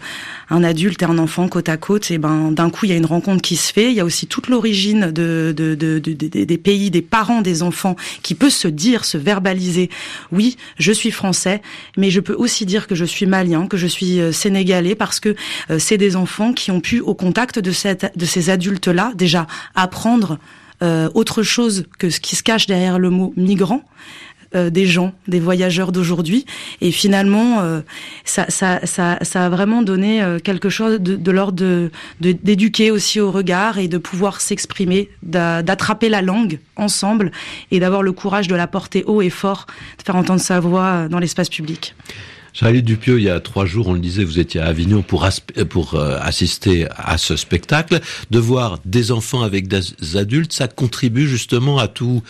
un 0.50 0.64
adulte 0.64 1.02
et 1.02 1.06
un 1.06 1.18
enfant 1.18 1.48
côte 1.48 1.70
à 1.70 1.78
côte, 1.78 2.12
et 2.12 2.18
ben 2.18 2.52
d'un 2.52 2.70
coup 2.70 2.86
il 2.86 2.90
y 2.90 2.94
a 2.94 2.98
une 3.00 3.06
rencontre 3.08 3.42
qui 3.42 3.56
se 3.56 3.74
fait. 3.74 3.90
Il 3.92 3.96
y 3.96 4.00
a 4.00 4.06
aussi 4.06 4.28
toute 4.28 4.48
l'origine 4.48 5.12
de, 5.12 5.54
de, 5.56 5.74
de, 5.76 5.98
de- 6.00 6.14
de- 6.14 6.44
des 6.46 6.58
pays, 6.58 6.92
des 6.92 7.02
parents 7.02 7.42
des 7.42 7.64
enfants 7.64 7.96
qui 8.22 8.36
peut 8.36 8.50
se 8.52 8.68
dire, 8.68 9.06
se 9.06 9.18
verbaliser. 9.18 9.90
Oui, 10.32 10.58
je 10.78 10.92
suis 10.92 11.12
français, 11.12 11.62
mais 11.98 12.12
je 12.12 12.20
peux 12.20 12.36
aussi 12.36 12.66
dire 12.66 12.86
que 12.88 12.96
je 12.96 13.06
suis 13.06 13.26
malien, 13.26 13.66
que 13.68 13.78
je 13.78 13.88
suis 13.88 14.20
euh, 14.20 14.32
sénégalais 14.32 14.96
parce 14.96 15.20
que 15.20 15.36
euh, 15.72 15.80
c'est 15.80 15.98
des 15.98 16.16
enfants 16.16 16.54
qui 16.54 16.70
ont 16.72 16.82
pu 16.82 17.00
au 17.00 17.16
contact 17.16 17.58
de 17.60 17.72
cette 17.72 18.12
de 18.16 18.26
ces 18.26 18.50
adultes 18.50 18.88
là 18.88 19.12
déjà 19.16 19.48
apprendre 19.76 20.38
euh, 20.82 21.10
autre 21.14 21.44
chose 21.44 21.86
que 21.98 22.10
ce 22.10 22.20
qui 22.20 22.36
se 22.36 22.44
cache 22.44 22.66
derrière 22.68 23.00
le 23.00 23.10
mot 23.10 23.34
migrant. 23.36 23.84
Euh, 24.56 24.70
des 24.70 24.86
gens, 24.86 25.14
des 25.28 25.40
voyageurs 25.40 25.92
d'aujourd'hui, 25.92 26.46
et 26.82 26.92
finalement, 26.92 27.62
euh, 27.62 27.82
ça, 28.26 28.46
ça, 28.50 28.80
ça, 28.86 29.18
ça 29.22 29.46
a 29.46 29.50
vraiment 29.50 29.82
donné 29.82 30.22
euh, 30.22 30.40
quelque 30.40 30.70
chose 30.70 31.00
de, 31.00 31.16
de 31.16 31.32
l'ordre 31.32 31.54
de 31.54 31.92
d'éduquer 32.22 32.92
aussi 32.92 33.20
au 33.20 33.32
regard 33.32 33.78
et 33.78 33.88
de 33.88 33.98
pouvoir 33.98 34.42
s'exprimer, 34.42 35.10
d'a- 35.24 35.62
d'attraper 35.64 36.10
la 36.10 36.22
langue 36.22 36.60
ensemble 36.76 37.32
et 37.72 37.80
d'avoir 37.80 38.02
le 38.04 38.12
courage 38.12 38.48
de 38.48 38.56
la 38.56 38.68
porter 38.68 39.04
haut 39.06 39.22
et 39.22 39.30
fort, 39.30 39.66
de 39.98 40.04
faire 40.04 40.16
entendre 40.16 40.42
sa 40.42 40.60
voix 40.60 40.86
euh, 40.86 41.08
dans 41.10 41.20
l'espace 41.20 41.50
public. 41.50 41.96
Charlie 42.54 42.84
Dupieux, 42.84 43.20
il 43.20 43.26
y 43.26 43.30
a 43.30 43.40
trois 43.40 43.66
jours, 43.66 43.88
on 43.88 43.94
le 43.94 44.00
disait, 44.00 44.24
vous 44.24 44.40
étiez 44.40 44.60
à 44.62 44.66
Avignon 44.66 45.02
pour, 45.02 45.24
euh, 45.24 46.18
assister 46.22 46.88
à 46.96 47.18
ce 47.18 47.36
spectacle. 47.36 48.00
De 48.32 48.40
voir 48.40 48.80
des 48.86 49.12
enfants 49.12 49.42
avec 49.42 49.68
des 49.68 50.18
adultes, 50.18 50.54
ça 50.54 50.68
contribue 50.68 51.28
justement 51.28 51.78
à 51.78 51.88
tout, 51.88 52.22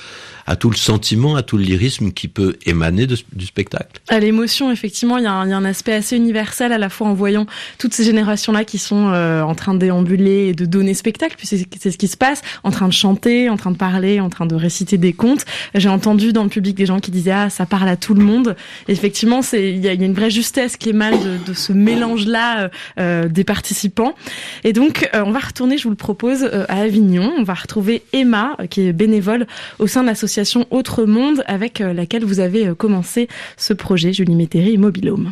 le 0.47 0.75
sentiment, 0.75 1.35
à 1.35 1.43
tout 1.43 1.57
le 1.57 1.63
lyrisme 1.63 2.11
qui 2.11 2.27
peut 2.27 2.57
émaner 2.65 3.07
du 3.07 3.45
spectacle. 3.45 4.01
À 4.09 4.19
l'émotion, 4.19 4.71
effectivement, 4.71 5.17
il 5.17 5.23
y, 5.23 5.27
a 5.27 5.33
un, 5.33 5.65
aspect 5.65 5.93
assez 5.93 6.15
universel 6.15 6.71
à 6.71 6.77
la 6.77 6.89
fois 6.89 7.07
en 7.07 7.13
voyant 7.13 7.45
toutes 7.77 7.93
ces 7.93 8.03
générations-là 8.03 8.63
qui 8.63 8.77
sont 8.77 9.09
euh, 9.09 9.41
en 9.41 9.55
train 9.55 9.73
de 9.73 9.79
déambuler 9.79 10.47
et 10.47 10.53
de 10.53 10.65
donner 10.65 10.93
spectacle, 10.93 11.35
puis 11.37 11.47
c'est 11.47 11.91
ce 11.91 11.97
qui 11.97 12.07
se 12.07 12.17
passe, 12.17 12.41
en 12.63 12.71
train 12.71 12.87
de 12.87 12.93
chanter, 12.93 13.49
en 13.49 13.57
train 13.57 13.71
de 13.71 13.77
parler, 13.77 14.19
en 14.19 14.29
train 14.29 14.45
de 14.45 14.55
réciter 14.55 14.97
des 14.97 15.13
contes. 15.13 15.45
J'ai 15.75 15.89
entendu 15.89 16.33
dans 16.33 16.43
le 16.43 16.49
public 16.49 16.75
des 16.75 16.85
gens 16.85 16.99
qui 16.99 17.11
disaient 17.11 17.31
ah 17.31 17.49
ça 17.49 17.65
parle 17.65 17.89
à 17.89 17.97
tout 17.97 18.13
le 18.13 18.23
monde. 18.23 18.55
Effectivement, 18.87 19.41
il 19.53 19.79
y 19.79 19.87
a, 19.87 19.91
a 19.91 20.08
une 20.09 20.15
vraie 20.15 20.29
justesse 20.31 20.75
qui 20.75 20.89
émane 20.89 21.19
de, 21.19 21.37
de 21.45 21.53
ce 21.53 21.71
mélange-là 21.71 22.63
euh, 22.63 22.69
euh, 22.99 23.27
des 23.27 23.43
participants. 23.43 24.15
Et 24.63 24.73
donc, 24.73 25.09
euh, 25.13 25.23
on 25.25 25.31
va 25.31 25.39
retourner, 25.39 25.77
je 25.77 25.83
vous 25.83 25.91
le 25.91 25.95
propose, 25.95 26.43
à 26.43 26.81
Avignon. 26.81 27.31
On 27.37 27.43
va 27.43 27.53
retrouver 27.53 28.03
Emma, 28.11 28.57
qui 28.69 28.87
est 28.87 28.93
bénévole 28.93 29.45
au 29.77 29.87
sein 29.87 30.01
de 30.01 30.07
l'association 30.07 30.65
Autre 30.71 31.05
Monde, 31.05 31.43
avec 31.45 31.79
laquelle 31.79 32.25
vous 32.25 32.39
avez 32.39 32.73
commencé 32.75 33.27
ce 33.57 33.73
projet, 33.73 34.13
Julie 34.13 34.35
Métairie 34.35 34.77
et. 34.77 35.31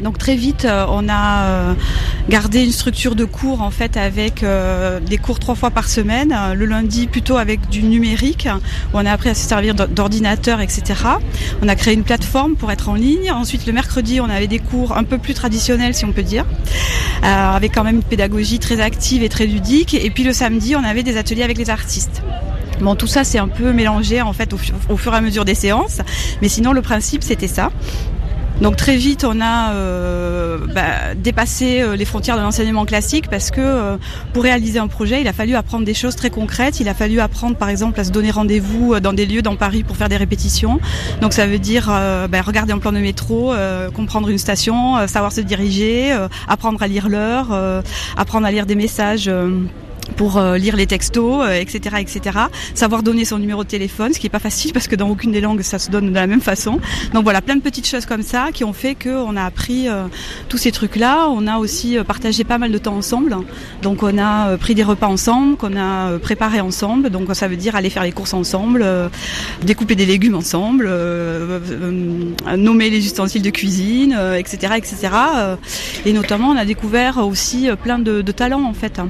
Donc 0.00 0.16
très 0.16 0.34
vite, 0.34 0.64
euh, 0.64 0.86
on 0.88 1.08
a 1.08 1.44
euh, 1.44 1.74
gardé 2.28 2.64
une 2.64 2.72
structure 2.72 3.14
de 3.14 3.24
cours 3.24 3.60
en 3.60 3.70
fait 3.70 3.96
avec 3.98 4.42
euh, 4.42 4.98
des 5.00 5.18
cours 5.18 5.38
trois 5.38 5.54
fois 5.54 5.70
par 5.70 5.88
semaine. 5.88 6.34
Le 6.54 6.64
lundi 6.64 7.06
plutôt 7.06 7.36
avec 7.36 7.68
du 7.68 7.82
numérique, 7.82 8.48
où 8.94 8.98
on 8.98 9.04
a 9.06 9.12
appris 9.12 9.28
à 9.28 9.34
se 9.34 9.46
servir 9.46 9.74
d'or- 9.74 9.88
d'ordinateur, 9.88 10.60
etc. 10.60 10.82
On 11.62 11.68
a 11.68 11.74
créé 11.74 11.94
une 11.94 12.02
plateforme 12.04 12.54
pour 12.56 12.72
être 12.72 12.88
en 12.88 12.94
ligne. 12.94 13.30
Ensuite, 13.30 13.66
le 13.66 13.72
mercredi, 13.72 14.20
on 14.20 14.30
avait 14.30 14.46
des 14.46 14.58
cours 14.58 14.96
un 14.96 15.04
peu 15.04 15.18
plus 15.18 15.34
traditionnels, 15.34 15.94
si 15.94 16.04
on 16.04 16.12
peut 16.12 16.22
dire, 16.22 16.46
avec 17.22 17.74
quand 17.74 17.84
même 17.84 17.96
une 17.96 18.02
pédagogie 18.02 18.58
très 18.58 18.80
active 18.80 19.22
et 19.22 19.28
très 19.28 19.46
ludique. 19.46 19.94
Et 19.94 20.10
puis 20.10 20.24
le 20.24 20.32
samedi, 20.32 20.76
on 20.76 20.84
avait 20.84 21.02
des 21.02 21.16
ateliers 21.18 21.42
avec 21.42 21.58
les 21.58 21.68
artistes. 21.70 22.22
Bon, 22.80 22.94
tout 22.94 23.06
ça, 23.06 23.24
c'est 23.24 23.38
un 23.38 23.48
peu 23.48 23.72
mélangé 23.72 24.22
en 24.22 24.32
fait 24.32 24.54
au 24.88 24.96
fur 24.96 25.12
et 25.12 25.16
à 25.16 25.20
mesure 25.20 25.44
des 25.44 25.54
séances, 25.54 25.98
mais 26.40 26.48
sinon 26.48 26.72
le 26.72 26.80
principe, 26.80 27.22
c'était 27.22 27.46
ça. 27.48 27.70
Donc 28.60 28.76
très 28.76 28.96
vite, 28.96 29.24
on 29.24 29.40
a 29.40 29.72
euh, 29.72 30.58
bah, 30.74 31.14
dépassé 31.16 31.80
euh, 31.80 31.96
les 31.96 32.04
frontières 32.04 32.36
de 32.36 32.42
l'enseignement 32.42 32.84
classique 32.84 33.30
parce 33.30 33.50
que 33.50 33.60
euh, 33.60 33.96
pour 34.34 34.42
réaliser 34.42 34.78
un 34.78 34.86
projet, 34.86 35.22
il 35.22 35.28
a 35.28 35.32
fallu 35.32 35.54
apprendre 35.54 35.86
des 35.86 35.94
choses 35.94 36.14
très 36.14 36.28
concrètes. 36.28 36.78
Il 36.78 36.88
a 36.88 36.94
fallu 36.94 37.20
apprendre, 37.20 37.56
par 37.56 37.70
exemple, 37.70 37.98
à 37.98 38.04
se 38.04 38.10
donner 38.10 38.30
rendez-vous 38.30 39.00
dans 39.00 39.14
des 39.14 39.24
lieux 39.24 39.40
dans 39.40 39.56
Paris 39.56 39.82
pour 39.82 39.96
faire 39.96 40.10
des 40.10 40.18
répétitions. 40.18 40.78
Donc 41.22 41.32
ça 41.32 41.46
veut 41.46 41.58
dire 41.58 41.86
bah, 41.86 42.42
regarder 42.42 42.72
un 42.72 42.78
plan 42.78 42.92
de 42.92 42.98
métro, 42.98 43.52
comprendre 43.94 44.28
une 44.28 44.38
station, 44.38 45.06
savoir 45.06 45.32
se 45.32 45.40
diriger, 45.40 46.12
apprendre 46.48 46.82
à 46.82 46.86
lire 46.86 47.08
l'heure, 47.08 47.48
apprendre 48.16 48.46
à 48.46 48.50
lire 48.50 48.66
des 48.66 48.74
messages. 48.74 49.30
Pour 50.16 50.36
euh, 50.36 50.56
lire 50.56 50.76
les 50.76 50.86
textos, 50.86 51.42
euh, 51.44 51.52
etc., 51.52 51.96
etc. 51.98 52.38
Savoir 52.74 53.02
donner 53.02 53.24
son 53.24 53.38
numéro 53.38 53.64
de 53.64 53.68
téléphone, 53.68 54.12
ce 54.12 54.18
qui 54.18 54.26
est 54.26 54.30
pas 54.30 54.38
facile 54.38 54.72
parce 54.72 54.88
que 54.88 54.96
dans 54.96 55.08
aucune 55.08 55.32
des 55.32 55.40
langues 55.40 55.62
ça 55.62 55.78
se 55.78 55.90
donne 55.90 56.10
de 56.10 56.14
la 56.14 56.26
même 56.26 56.40
façon. 56.40 56.80
Donc 57.12 57.24
voilà, 57.24 57.40
plein 57.40 57.56
de 57.56 57.60
petites 57.60 57.86
choses 57.86 58.06
comme 58.06 58.22
ça 58.22 58.48
qui 58.52 58.64
ont 58.64 58.72
fait 58.72 58.94
qu'on 58.94 59.36
a 59.36 59.44
appris 59.44 59.88
euh, 59.88 60.04
tous 60.48 60.58
ces 60.58 60.72
trucs-là. 60.72 61.28
On 61.30 61.46
a 61.46 61.58
aussi 61.58 61.96
partagé 62.06 62.44
pas 62.44 62.58
mal 62.58 62.72
de 62.72 62.78
temps 62.78 62.96
ensemble. 62.96 63.36
Donc 63.82 64.02
on 64.02 64.18
a 64.18 64.56
pris 64.56 64.74
des 64.74 64.82
repas 64.82 65.06
ensemble, 65.06 65.56
qu'on 65.56 65.76
a 65.76 66.18
préparé 66.18 66.60
ensemble. 66.60 67.10
Donc 67.10 67.28
ça 67.34 67.48
veut 67.48 67.56
dire 67.56 67.76
aller 67.76 67.90
faire 67.90 68.04
les 68.04 68.12
courses 68.12 68.34
ensemble, 68.34 68.84
découper 69.62 69.94
des 69.94 70.06
légumes 70.06 70.34
ensemble, 70.34 70.90
nommer 72.56 72.90
les 72.90 73.04
ustensiles 73.04 73.42
de 73.42 73.50
cuisine, 73.50 74.18
etc., 74.36 74.74
etc. 74.76 75.08
Et 76.04 76.12
notamment 76.12 76.48
on 76.48 76.56
a 76.56 76.64
découvert 76.64 77.18
aussi 77.18 77.68
plein 77.82 77.98
de, 77.98 78.22
de 78.22 78.32
talents 78.32 78.64
en 78.64 78.74
fait. 78.74 79.00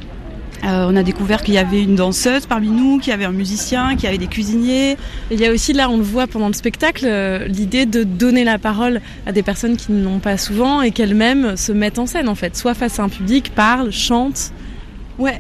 Euh, 0.64 0.87
on 0.88 0.97
a 0.97 1.02
découvert 1.02 1.43
qu'il 1.43 1.55
y 1.55 1.59
avait 1.59 1.83
une 1.83 1.95
danseuse 1.95 2.47
parmi 2.47 2.69
nous, 2.69 2.99
qu'il 2.99 3.11
y 3.11 3.14
avait 3.14 3.25
un 3.25 3.33
musicien, 3.33 3.95
qu'il 3.95 4.05
y 4.05 4.07
avait 4.09 4.19
des 4.19 4.26
cuisiniers. 4.26 4.97
Il 5.31 5.40
y 5.40 5.47
a 5.47 5.52
aussi 5.52 5.73
là, 5.73 5.88
on 5.88 5.97
le 5.97 6.02
voit 6.02 6.26
pendant 6.26 6.49
le 6.49 6.55
spectacle, 6.55 7.05
euh, 7.07 7.47
l'idée 7.47 7.87
de 7.87 8.05
donner 8.05 8.45
la 8.45 8.59
parole 8.59 9.00
à 9.26 9.33
des 9.33 9.43
personnes 9.43 9.76
qui 9.76 9.93
n'ont 9.93 10.19
pas 10.19 10.37
souvent 10.37 10.83
et 10.83 10.90
qu'elles-mêmes 10.90 11.57
se 11.57 11.73
mettent 11.73 11.99
en 11.99 12.07
scène 12.07 12.29
en 12.29 12.35
fait, 12.35 12.57
soit 12.57 12.75
face 12.75 12.99
à 12.99 13.02
un 13.02 13.09
public, 13.09 13.52
parlent, 13.55 13.93
chantent. 13.93 14.52
Ouais. 15.21 15.39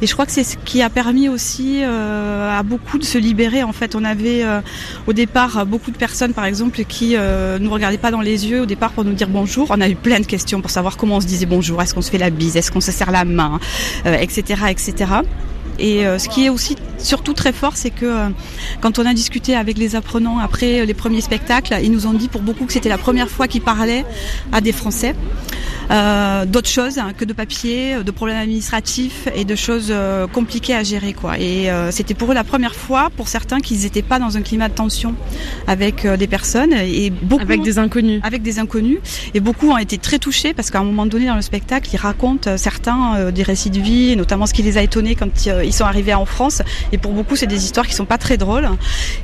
Et 0.00 0.06
je 0.06 0.12
crois 0.12 0.26
que 0.26 0.32
c'est 0.32 0.44
ce 0.44 0.56
qui 0.56 0.80
a 0.80 0.88
permis 0.88 1.28
aussi 1.28 1.80
euh, 1.82 2.56
à 2.56 2.62
beaucoup 2.62 2.98
de 2.98 3.04
se 3.04 3.18
libérer. 3.18 3.64
En 3.64 3.72
fait, 3.72 3.96
on 3.96 4.04
avait 4.04 4.44
euh, 4.44 4.60
au 5.08 5.12
départ 5.12 5.66
beaucoup 5.66 5.90
de 5.90 5.96
personnes, 5.96 6.32
par 6.32 6.44
exemple, 6.44 6.84
qui 6.84 7.16
euh, 7.16 7.58
nous 7.58 7.70
regardaient 7.70 7.98
pas 7.98 8.12
dans 8.12 8.20
les 8.20 8.46
yeux 8.46 8.62
au 8.62 8.66
départ 8.66 8.92
pour 8.92 9.04
nous 9.04 9.14
dire 9.14 9.28
bonjour. 9.28 9.66
On 9.70 9.80
a 9.80 9.88
eu 9.88 9.96
plein 9.96 10.20
de 10.20 10.26
questions 10.26 10.60
pour 10.60 10.70
savoir 10.70 10.96
comment 10.96 11.16
on 11.16 11.20
se 11.20 11.26
disait 11.26 11.46
bonjour. 11.46 11.82
Est-ce 11.82 11.94
qu'on 11.94 12.02
se 12.02 12.12
fait 12.12 12.18
la 12.18 12.30
bise? 12.30 12.56
Est-ce 12.56 12.70
qu'on 12.70 12.80
se 12.80 12.92
serre 12.92 13.10
la 13.10 13.24
main? 13.24 13.58
Euh, 14.06 14.14
Etc. 14.14 14.62
Etc. 14.70 14.94
Et 15.80 16.02
ce 16.18 16.28
qui 16.28 16.44
est 16.44 16.48
aussi 16.48 16.74
surtout 16.98 17.34
très 17.34 17.52
fort, 17.52 17.76
c'est 17.76 17.90
que 17.90 18.32
quand 18.80 18.98
on 18.98 19.06
a 19.06 19.14
discuté 19.14 19.54
avec 19.54 19.78
les 19.78 19.94
apprenants 19.94 20.40
après 20.40 20.84
les 20.84 20.94
premiers 20.94 21.20
spectacles, 21.20 21.76
ils 21.80 21.92
nous 21.92 22.08
ont 22.08 22.14
dit 22.14 22.26
pour 22.26 22.42
beaucoup 22.42 22.64
que 22.64 22.72
c'était 22.72 22.88
la 22.88 22.98
première 22.98 23.28
fois 23.28 23.46
qu'ils 23.46 23.62
parlaient 23.62 24.04
à 24.50 24.60
des 24.60 24.72
Français. 24.72 25.14
Euh, 25.90 26.44
d'autre 26.44 26.68
chose 26.68 26.98
hein, 26.98 27.12
que 27.16 27.24
de 27.24 27.32
papier, 27.32 27.96
de 28.04 28.10
problèmes 28.10 28.38
administratifs 28.38 29.26
et 29.34 29.44
de 29.44 29.54
choses 29.54 29.88
euh, 29.90 30.26
compliquées 30.26 30.74
à 30.74 30.82
gérer. 30.82 31.12
Quoi. 31.14 31.38
Et 31.38 31.70
euh, 31.70 31.90
c'était 31.90 32.14
pour 32.14 32.30
eux 32.30 32.34
la 32.34 32.44
première 32.44 32.74
fois, 32.74 33.08
pour 33.16 33.28
certains, 33.28 33.60
qu'ils 33.60 33.80
n'étaient 33.80 34.02
pas 34.02 34.18
dans 34.18 34.36
un 34.36 34.42
climat 34.42 34.68
de 34.68 34.74
tension 34.74 35.14
avec 35.66 36.04
euh, 36.04 36.16
des 36.16 36.26
personnes 36.26 36.72
et 36.72 37.10
beaucoup 37.10 37.42
Avec 37.42 37.62
des 37.62 37.78
inconnus. 37.78 38.20
avec 38.22 38.42
des 38.42 38.58
inconnus 38.58 38.98
et 39.34 39.40
beaucoup 39.40 39.70
ont 39.70 39.78
été 39.78 39.98
très 39.98 40.18
touchés 40.18 40.52
parce 40.54 40.70
qu'à 40.70 40.78
un 40.80 40.84
moment 40.84 41.06
donné 41.06 41.26
dans 41.26 41.34
le 41.36 41.42
spectacle 41.42 41.88
ils 41.92 41.96
racontent 41.96 42.50
euh, 42.50 42.56
certains 42.56 43.16
euh, 43.16 43.30
des 43.30 43.42
récits 43.42 43.70
de 43.70 43.80
vie 43.80 44.14
notamment 44.16 44.46
ce 44.46 44.54
qui 44.54 44.62
les 44.62 44.76
a 44.78 44.82
étonnés 44.82 45.14
quand 45.14 45.28
euh, 45.46 45.64
ils 45.64 45.72
sont 45.72 45.84
arrivés 45.84 46.14
en 46.14 46.26
France 46.26 46.62
et 46.92 46.98
pour 46.98 47.12
beaucoup 47.12 47.36
c'est 47.36 47.46
des 47.46 47.64
histoires 47.64 47.86
qui 47.86 47.94
sont 47.94 48.04
pas 48.04 48.18
très 48.18 48.36
drôles 48.36 48.68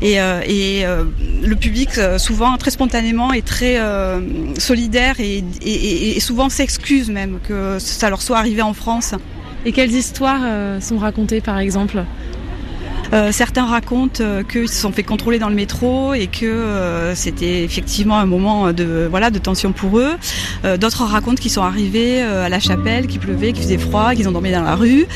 et, 0.03 0.21
euh, 0.21 0.41
et 0.47 0.85
euh, 0.87 1.05
le 1.43 1.57
public 1.57 1.91
euh, 1.99 2.19
souvent 2.19 2.57
très 2.57 2.71
spontanément 2.71 3.33
est 3.33 3.45
très 3.47 3.79
euh, 3.79 4.21
solidaire 4.59 5.21
et- 5.21 5.45
et 5.63 6.21
souvent 6.21 6.49
s'excuse 6.55 7.11
même 7.11 7.41
que 7.47 7.79
ça 7.81 8.09
leur 8.09 8.23
soit 8.23 8.39
arrivé 8.39 8.63
en 8.63 8.75
France. 8.75 9.15
Et 9.67 9.73
quelles 9.73 9.93
histoires 9.93 10.43
euh, 10.45 10.81
sont 10.81 10.99
racontées 10.99 11.41
par 11.41 11.59
exemple? 11.59 12.05
Euh, 13.13 13.31
certains 13.33 13.67
racontent 13.67 14.23
euh, 14.25 14.43
qu'ils 14.43 14.69
se 14.69 14.81
sont 14.81 14.91
fait 14.93 15.03
contrôler 15.03 15.39
dans 15.39 15.49
le 15.49 15.55
métro 15.55 16.15
et 16.15 16.27
que 16.27 16.47
euh, 16.47 17.15
c'était 17.15 17.63
effectivement 17.63 18.19
un 18.19 18.27
moment 18.27 18.73
de 18.73 19.07
voilà 19.11 19.31
de 19.31 19.39
tension 19.39 19.73
pour 19.73 19.99
eux. 19.99 20.13
D'autres 20.81 21.05
racontent 21.05 21.37
qu'ils 21.41 21.51
sont 21.51 21.63
arrivés 21.63 22.23
à 22.23 22.49
la 22.49 22.59
chapelle, 22.59 23.07
qu'il 23.07 23.21
pleuvait, 23.21 23.53
qu'il 23.53 23.63
faisait 23.63 23.79
froid, 23.79 24.15
qu'ils 24.15 24.27
ont 24.29 24.33
dormi 24.33 24.51
dans 24.51 24.63
la 24.63 24.75
rue. 24.75 25.07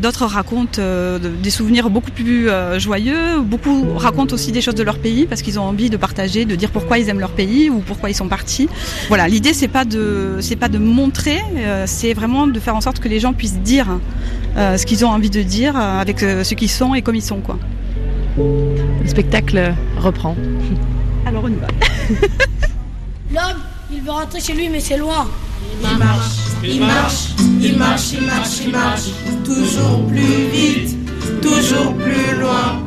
D'autres 0.00 0.24
racontent 0.24 0.80
de- 0.80 1.18
des 1.42 1.50
souvenirs 1.50 1.90
beaucoup 1.90 2.10
plus 2.10 2.48
joyeux. 2.78 3.40
Beaucoup 3.42 3.84
racontent 3.96 4.34
aussi 4.34 4.52
des 4.52 4.60
choses 4.62 4.74
de 4.74 4.82
leur 4.82 4.98
pays 4.98 5.26
parce 5.26 5.42
qu'ils 5.42 5.58
ont 5.58 5.62
envie 5.64 5.90
de 5.90 5.96
partager, 5.96 6.44
de 6.46 6.54
dire 6.56 6.70
pourquoi 6.70 6.98
ils 6.98 7.08
aiment 7.08 7.20
leur 7.20 7.32
pays 7.32 7.68
ou 7.68 7.80
pourquoi 7.80 8.08
ils 8.10 8.14
sont 8.14 8.28
partis. 8.28 8.68
Voilà, 9.08 9.28
l'idée 9.28 9.52
c'est 9.52 9.68
pas 9.68 9.84
de 9.84 10.38
c'est 10.40 10.56
pas 10.56 10.68
de 10.68 10.78
montrer, 10.78 11.42
c'est 11.84 12.14
vraiment 12.14 12.46
de 12.46 12.58
faire 12.58 12.74
en 12.76 12.80
sorte 12.80 12.98
que 13.00 13.08
les 13.08 13.20
gens 13.20 13.32
puissent 13.34 13.58
dire 13.60 13.86
ce 14.56 14.84
qu'ils 14.86 15.04
ont 15.04 15.10
envie 15.10 15.30
de 15.30 15.42
dire 15.42 15.76
avec 15.76 16.20
ce 16.20 16.54
qu'ils 16.54 16.70
sont 16.70 16.94
et 16.94 17.02
comme 17.02 17.16
ils 17.16 17.22
sont 17.26 17.40
quoi. 17.40 17.58
Le 18.38 19.08
spectacle 19.08 19.74
reprend. 19.98 20.36
Alors 21.26 21.44
on 21.44 21.48
y 21.48 21.56
va. 21.56 21.66
L'homme, 23.34 23.60
il 23.92 24.00
veut 24.00 24.12
rentrer 24.12 24.40
chez 24.40 24.54
lui, 24.54 24.68
mais 24.68 24.80
c'est 24.80 24.96
loin. 24.96 25.26
Il 25.82 25.98
marche, 25.98 26.36
il 26.62 26.80
marche, 26.80 27.28
il 27.60 27.76
marche, 27.76 28.12
il 28.12 28.26
marche, 28.26 28.60
il 28.64 28.72
marche, 28.72 29.10
toujours 29.44 30.06
plus 30.06 30.48
vite, 30.52 30.96
toujours 31.42 31.92
plus 31.94 32.38
loin. 32.40 32.80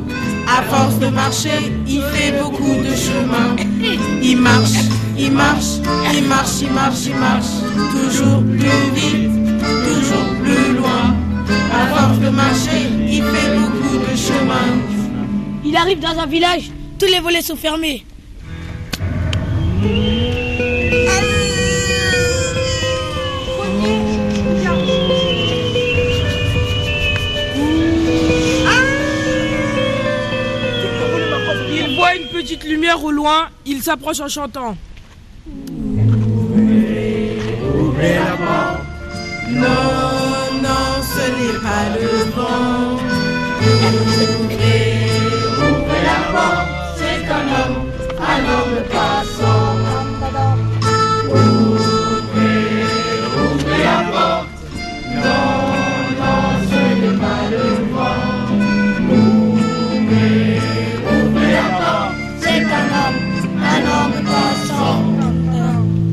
À 0.48 0.64
force 0.64 0.98
de 1.00 1.08
marcher, 1.08 1.72
il 1.86 2.02
fait 2.14 2.34
beaucoup 2.42 2.82
de 2.82 2.96
chemin. 2.96 3.56
Il 4.24 4.38
marche, 4.38 4.80
il 5.18 5.32
marche, 5.32 5.80
il 6.14 6.24
marche, 6.26 6.62
il 6.62 6.72
marche, 6.72 7.06
il 7.06 7.16
marche, 7.16 7.54
toujours 7.92 8.42
plus 8.42 8.84
vite, 8.96 9.32
toujours 9.88 10.30
plus 10.44 10.78
loin. 10.78 11.16
À 11.72 11.88
force 11.94 12.20
de 12.20 12.30
marcher, 12.30 12.89
il 13.20 13.26
fait 13.26 13.54
beaucoup 13.54 13.98
de 13.98 14.16
chemin. 14.16 14.80
Il 15.66 15.76
arrive 15.76 16.00
dans 16.00 16.18
un 16.18 16.26
village, 16.26 16.72
tous 16.98 17.08
les 17.08 17.20
volets 17.20 17.42
sont 17.42 17.58
fermés. 17.58 18.06
Il 31.72 31.96
voit 31.96 32.16
une 32.16 32.28
petite 32.30 32.64
lumière 32.64 33.04
au 33.04 33.12
loin, 33.12 33.50
il 33.66 33.82
s'approche 33.82 34.22
en 34.22 34.30
chantant. 34.30 34.78
Ouvrez, 36.56 37.38
ouvrez 37.76 38.16
la 38.16 38.38
porte. 38.38 38.84
Non, 39.52 40.62
non, 40.64 41.02
ce 41.02 41.24
n'est 41.38 41.60
pas 41.60 41.86
le 42.00 42.08
vent. 42.32 42.99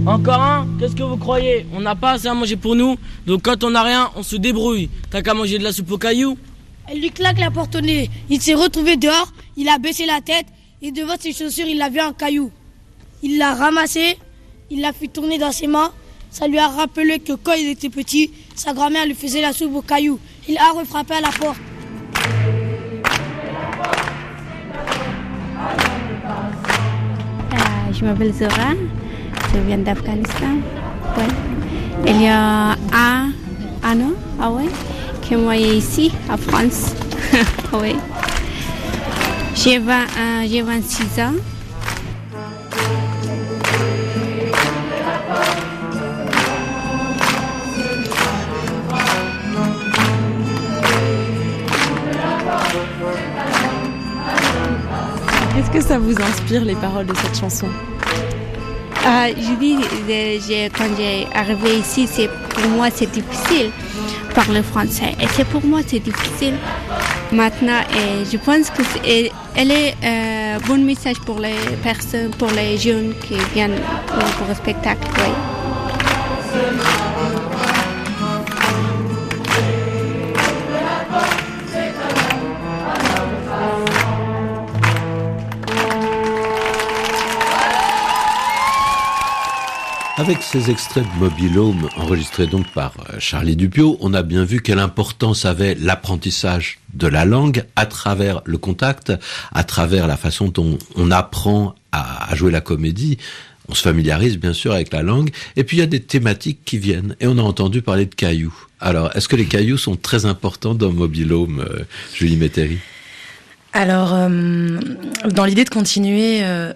Encore 0.06 0.40
un 0.40 0.66
Qu'est-ce 0.78 0.94
que 0.94 1.02
vous 1.02 1.16
croyez? 1.16 1.66
On 1.74 1.80
n'a 1.80 1.94
pas 1.94 2.12
assez 2.12 2.28
à 2.28 2.34
manger 2.34 2.56
pour 2.56 2.74
nous, 2.76 2.96
donc 3.26 3.42
quand 3.42 3.64
on 3.64 3.70
n'a 3.70 3.82
rien, 3.82 4.10
on 4.14 4.22
se 4.22 4.36
débrouille. 4.36 4.88
T'as 5.10 5.22
qu'à 5.22 5.34
manger 5.34 5.58
de 5.58 5.64
la 5.64 5.72
soupe 5.72 5.90
aux 5.90 5.98
cailloux 5.98 6.38
Elle 6.88 7.00
lui 7.00 7.10
claque 7.10 7.38
la 7.38 7.50
porte 7.50 7.74
au 7.74 7.80
nez. 7.80 8.08
Il 8.30 8.40
s'est 8.40 8.54
retrouvé 8.54 8.96
dehors, 8.96 9.32
il 9.56 9.68
a 9.68 9.78
baissé 9.78 10.06
la 10.06 10.20
tête 10.20 10.46
et 10.82 10.92
devant 10.92 11.16
ses 11.18 11.32
chaussures, 11.32 11.66
il 11.66 11.80
a 11.82 11.88
vu 11.88 11.98
un 11.98 12.12
caillou. 12.12 12.50
Il 13.22 13.38
l'a 13.38 13.54
ramassé, 13.54 14.18
il 14.70 14.80
l'a 14.80 14.92
fait 14.92 15.08
tourner 15.08 15.38
dans 15.38 15.52
ses 15.52 15.66
mains. 15.66 15.90
Ça 16.30 16.46
lui 16.46 16.58
a 16.58 16.68
rappelé 16.68 17.18
que 17.18 17.32
quand 17.32 17.54
il 17.54 17.68
était 17.68 17.88
petit, 17.88 18.30
sa 18.54 18.72
grand-mère 18.72 19.06
lui 19.06 19.14
faisait 19.14 19.40
la 19.40 19.52
soupe 19.52 19.74
aux 19.74 19.82
cailloux. 19.82 20.20
Il 20.48 20.56
a 20.58 20.70
refrappé 20.72 21.14
à 21.14 21.20
la 21.20 21.30
porte. 21.30 21.58
Ah, 27.52 27.92
je 27.92 28.04
m'appelle 28.04 28.32
Zora, 28.32 28.74
je 29.52 29.58
viens 29.60 29.78
d'Afghanistan. 29.78 30.58
Il 32.06 32.22
y 32.22 32.28
a 32.28 32.76
un 32.92 34.00
an, 34.00 34.12
ah 34.40 34.50
ouais, 34.50 34.68
que 35.28 35.34
moi 35.34 35.56
ici, 35.56 36.12
à 36.28 36.36
France. 36.36 36.94
oui. 37.72 37.96
J'ai 39.54 39.78
20, 39.78 39.92
euh, 39.92 40.46
j'ai 40.48 40.62
26 40.62 41.20
ans. 41.20 41.32
Qu'est-ce 55.54 55.70
que 55.70 55.80
ça 55.80 55.98
vous 55.98 56.14
inspire 56.20 56.64
les 56.64 56.74
paroles 56.76 57.06
de 57.06 57.14
cette 57.14 57.38
chanson? 57.38 57.66
Euh, 59.06 59.28
je 59.36 59.54
dis, 59.58 59.76
euh, 60.10 60.68
quand 60.76 60.88
j'ai 60.96 61.26
arrivé 61.34 61.78
ici, 61.78 62.08
c'est 62.10 62.28
pour 62.50 62.68
moi 62.70 62.88
c'est 62.94 63.10
difficile 63.10 63.70
parler 64.36 64.62
français. 64.62 65.12
Et 65.20 65.26
c'est 65.34 65.46
pour 65.46 65.64
moi 65.64 65.80
c'est 65.86 65.98
difficile. 66.10 66.54
Maintenant, 67.32 67.80
et 68.00 68.24
je 68.30 68.36
pense 68.36 68.70
que 68.70 68.82
et- 69.04 69.32
elle 69.56 69.70
est 69.72 69.94
un 70.04 70.58
bon 70.68 70.80
message 70.90 71.18
pour 71.26 71.38
les 71.40 71.58
personnes, 71.82 72.30
pour 72.38 72.50
les 72.50 72.76
jeunes 72.78 73.12
qui 73.24 73.36
viennent 73.54 73.80
pour, 74.38 74.46
le 74.48 74.54
spectacle. 74.54 75.08
Avec 90.26 90.42
ces 90.42 90.72
extraits 90.72 91.04
de 91.04 91.20
Mobilhome 91.20 91.88
enregistrés 91.96 92.48
donc 92.48 92.66
par 92.72 92.94
euh, 92.98 93.20
Charlie 93.20 93.54
Dupio, 93.54 93.96
on 94.00 94.12
a 94.12 94.24
bien 94.24 94.44
vu 94.44 94.60
quelle 94.60 94.80
importance 94.80 95.44
avait 95.44 95.76
l'apprentissage 95.76 96.80
de 96.94 97.06
la 97.06 97.24
langue 97.24 97.62
à 97.76 97.86
travers 97.86 98.42
le 98.44 98.58
contact, 98.58 99.12
à 99.54 99.62
travers 99.62 100.08
la 100.08 100.16
façon 100.16 100.48
dont 100.48 100.80
on 100.96 101.12
apprend 101.12 101.76
à, 101.92 102.34
jouer 102.34 102.50
la 102.50 102.60
comédie. 102.60 103.18
On 103.68 103.74
se 103.74 103.82
familiarise 103.82 104.36
bien 104.36 104.52
sûr 104.52 104.72
avec 104.72 104.92
la 104.92 105.04
langue, 105.04 105.30
et 105.54 105.62
puis 105.62 105.76
il 105.76 105.80
y 105.80 105.84
a 105.84 105.86
des 105.86 106.02
thématiques 106.02 106.58
qui 106.64 106.78
viennent, 106.78 107.14
et 107.20 107.28
on 107.28 107.38
a 107.38 107.42
entendu 107.42 107.80
parler 107.80 108.06
de 108.06 108.14
cailloux. 108.16 108.66
Alors, 108.80 109.14
est-ce 109.14 109.28
que 109.28 109.36
les 109.36 109.46
cailloux 109.46 109.78
sont 109.78 109.94
très 109.94 110.26
importants 110.26 110.74
dans 110.74 110.90
Mobilhome, 110.90 111.60
euh, 111.60 111.84
Julie 112.12 112.36
Métairie? 112.36 112.80
Alors, 113.76 114.14
euh, 114.14 114.80
dans 115.28 115.44
l'idée 115.44 115.64
de 115.64 115.70
continuer 115.70 116.40
euh, 116.42 116.72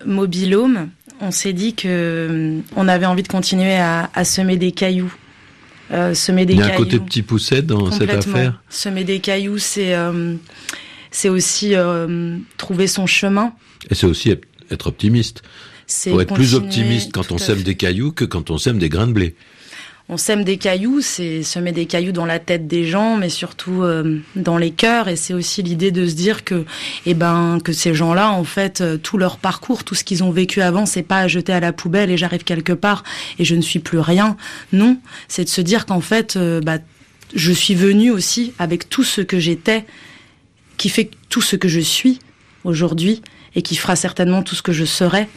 on 1.21 1.31
s'est 1.31 1.53
dit 1.53 1.75
que 1.75 1.89
euh, 1.89 2.61
on 2.77 2.89
avait 2.89 3.07
envie 3.07 3.23
de 3.23 3.29
continuer 3.29 3.77
à, 3.77 4.11
à 4.15 4.25
semer 4.25 4.57
des 4.57 4.73
cailloux. 4.73 5.13
Euh, 5.93 6.15
semer 6.15 6.47
des 6.47 6.55
Il 6.55 6.61
y 6.61 6.63
a 6.63 6.67
un 6.67 6.69
cailloux. 6.69 6.85
côté 6.85 6.99
petit 7.01 7.23
pousset 7.23 7.63
dans 7.63 7.91
cette 7.91 8.11
affaire 8.11 8.63
Semer 8.69 9.05
des 9.05 9.19
cailloux, 9.21 9.59
c'est 9.59 9.95
euh, 9.95 10.35
c'est 11.11 11.29
aussi 11.29 11.75
euh, 11.75 12.37
trouver 12.57 12.87
son 12.87 13.07
chemin. 13.07 13.53
Et 13.91 13.95
c'est 13.95 14.07
aussi 14.07 14.33
être 14.71 14.87
optimiste. 14.87 15.43
C'est 15.87 16.11
Faut 16.11 16.21
être 16.21 16.35
plus 16.35 16.55
optimiste 16.55 17.11
quand 17.13 17.33
on 17.33 17.39
sème 17.39 17.59
fait. 17.59 17.65
des 17.65 17.75
cailloux 17.75 18.13
que 18.13 18.25
quand 18.25 18.51
on 18.51 18.59
sème 18.59 18.79
des 18.79 18.89
grains 18.89 19.09
de 19.09 19.13
blé. 19.13 19.35
On 20.11 20.17
sème 20.17 20.43
des 20.43 20.57
cailloux, 20.57 21.01
c'est 21.01 21.45
semer 21.45 21.71
des 21.71 21.87
cailloux 21.87 22.11
dans 22.11 22.27
la 22.27 22.41
tête 22.41 22.67
des 22.67 22.85
gens, 22.85 23.17
mais 23.17 23.29
surtout 23.29 23.85
euh, 23.85 24.19
dans 24.35 24.59
les 24.59 24.73
cœurs. 24.73 25.07
Et 25.07 25.15
c'est 25.15 25.35
aussi 25.35 25.63
l'idée 25.63 25.93
de 25.93 26.05
se 26.05 26.15
dire 26.15 26.43
que, 26.43 26.65
eh 27.07 27.15
ben, 27.15 27.61
que 27.63 27.73
ces 27.73 27.95
gens-là, 27.95 28.33
en 28.33 28.43
fait, 28.43 28.81
euh, 28.81 28.97
tout 28.97 29.19
leur 29.19 29.39
parcours, 29.39 29.85
tout 29.85 29.95
ce 29.95 30.03
qu'ils 30.03 30.25
ont 30.25 30.33
vécu 30.33 30.63
avant, 30.63 30.85
c'est 30.85 31.05
pas 31.05 31.21
à 31.21 31.29
jeter 31.29 31.53
à 31.53 31.61
la 31.61 31.73
poubelle 31.73 32.11
et 32.11 32.17
j'arrive 32.17 32.43
quelque 32.43 32.73
part 32.73 33.05
et 33.39 33.45
je 33.45 33.55
ne 33.55 33.61
suis 33.61 33.79
plus 33.79 34.01
rien. 34.01 34.37
Non, 34.73 34.99
c'est 35.29 35.45
de 35.45 35.49
se 35.49 35.61
dire 35.61 35.87
qu'en 35.87 36.01
fait, 36.01 36.35
euh, 36.35 36.61
bah, 36.61 36.79
je 37.33 37.53
suis 37.53 37.77
venue 37.77 38.11
aussi 38.11 38.53
avec 38.59 38.89
tout 38.89 39.05
ce 39.05 39.21
que 39.21 39.39
j'étais, 39.39 39.87
qui 40.77 40.89
fait 40.89 41.09
tout 41.29 41.41
ce 41.41 41.55
que 41.55 41.69
je 41.69 41.81
suis 41.81 42.19
aujourd'hui 42.65 43.23
et 43.55 43.63
qui 43.63 43.77
fera 43.77 43.95
certainement 43.95 44.43
tout 44.43 44.57
ce 44.57 44.63
que 44.63 44.73
je 44.73 44.85
serai. 44.85 45.29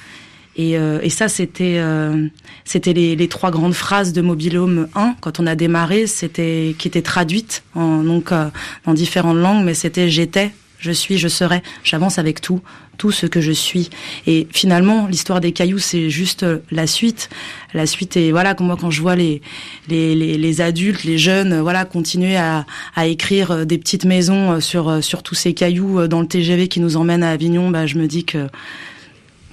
Et, 0.56 0.78
euh, 0.78 1.00
et 1.02 1.10
ça, 1.10 1.28
c'était 1.28 1.78
euh, 1.78 2.28
c'était 2.64 2.94
les, 2.94 3.16
les, 3.16 3.28
trois 3.28 3.50
grandes 3.50 3.74
phrases 3.74 4.14
de 4.14 4.22
Mobilhome 4.22 4.88
1 4.96 5.16
quand 5.20 5.40
on 5.40 5.48
a 5.48 5.56
démarré, 5.56 6.06
c'était 6.06 6.76
qui 6.78 6.88
étaient 6.88 7.02
traduites 7.02 7.64
en 7.74 8.04
donc 8.04 8.32
euh, 8.32 8.50
en 8.86 8.94
différentes 8.94 9.38
langues, 9.38 9.66
mais 9.66 9.74
c'était 9.74 10.10
j'étais, 10.10 10.52
je 10.78 10.92
suis, 10.92 11.18
je 11.18 11.28
serai. 11.28 11.64
J'avance 11.84 12.20
avec 12.20 12.40
tout, 12.40 12.62
tout 13.00 13.10
ce 13.10 13.26
que 13.26 13.42
je 13.42 13.52
suis. 13.52 13.90
Et 14.28 14.48
finalement, 14.52 15.08
l'histoire 15.08 15.42
des 15.42 15.54
cailloux, 15.54 15.80
c'est 15.80 16.12
juste 16.12 16.46
la 16.70 16.86
suite. 16.86 17.32
La 17.74 17.88
suite 17.88 18.16
et 18.16 18.32
voilà, 18.32 18.56
moi 18.60 18.78
quand 18.80 18.92
je 18.92 19.02
vois 19.02 19.16
les 19.16 19.42
les, 19.88 20.14
les, 20.14 20.38
les 20.38 20.62
adultes, 20.62 21.04
les 21.04 21.18
jeunes, 21.18 21.62
voilà, 21.62 21.84
continuer 21.84 22.38
à, 22.38 22.68
à 22.96 23.08
écrire 23.08 23.66
des 23.66 23.80
petites 23.80 24.06
maisons 24.06 24.62
sur 24.62 25.04
sur 25.04 25.24
tous 25.24 25.34
ces 25.34 25.56
cailloux 25.56 26.08
dans 26.08 26.22
le 26.22 26.28
TGV 26.28 26.68
qui 26.68 26.80
nous 26.80 26.96
emmène 26.96 27.24
à 27.24 27.32
Avignon, 27.32 27.72
bah 27.72 27.88
je 27.88 27.98
me 27.98 28.06
dis 28.06 28.24
que 28.24 28.48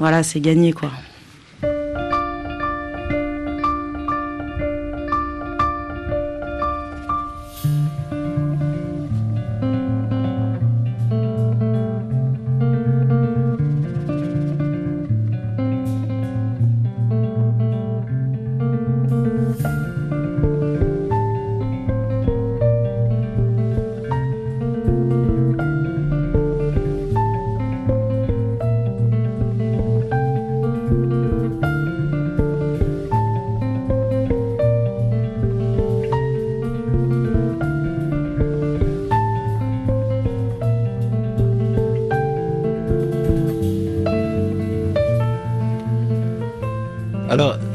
voilà, 0.00 0.22
c'est 0.22 0.40
gagné 0.40 0.72
quoi. 0.72 0.90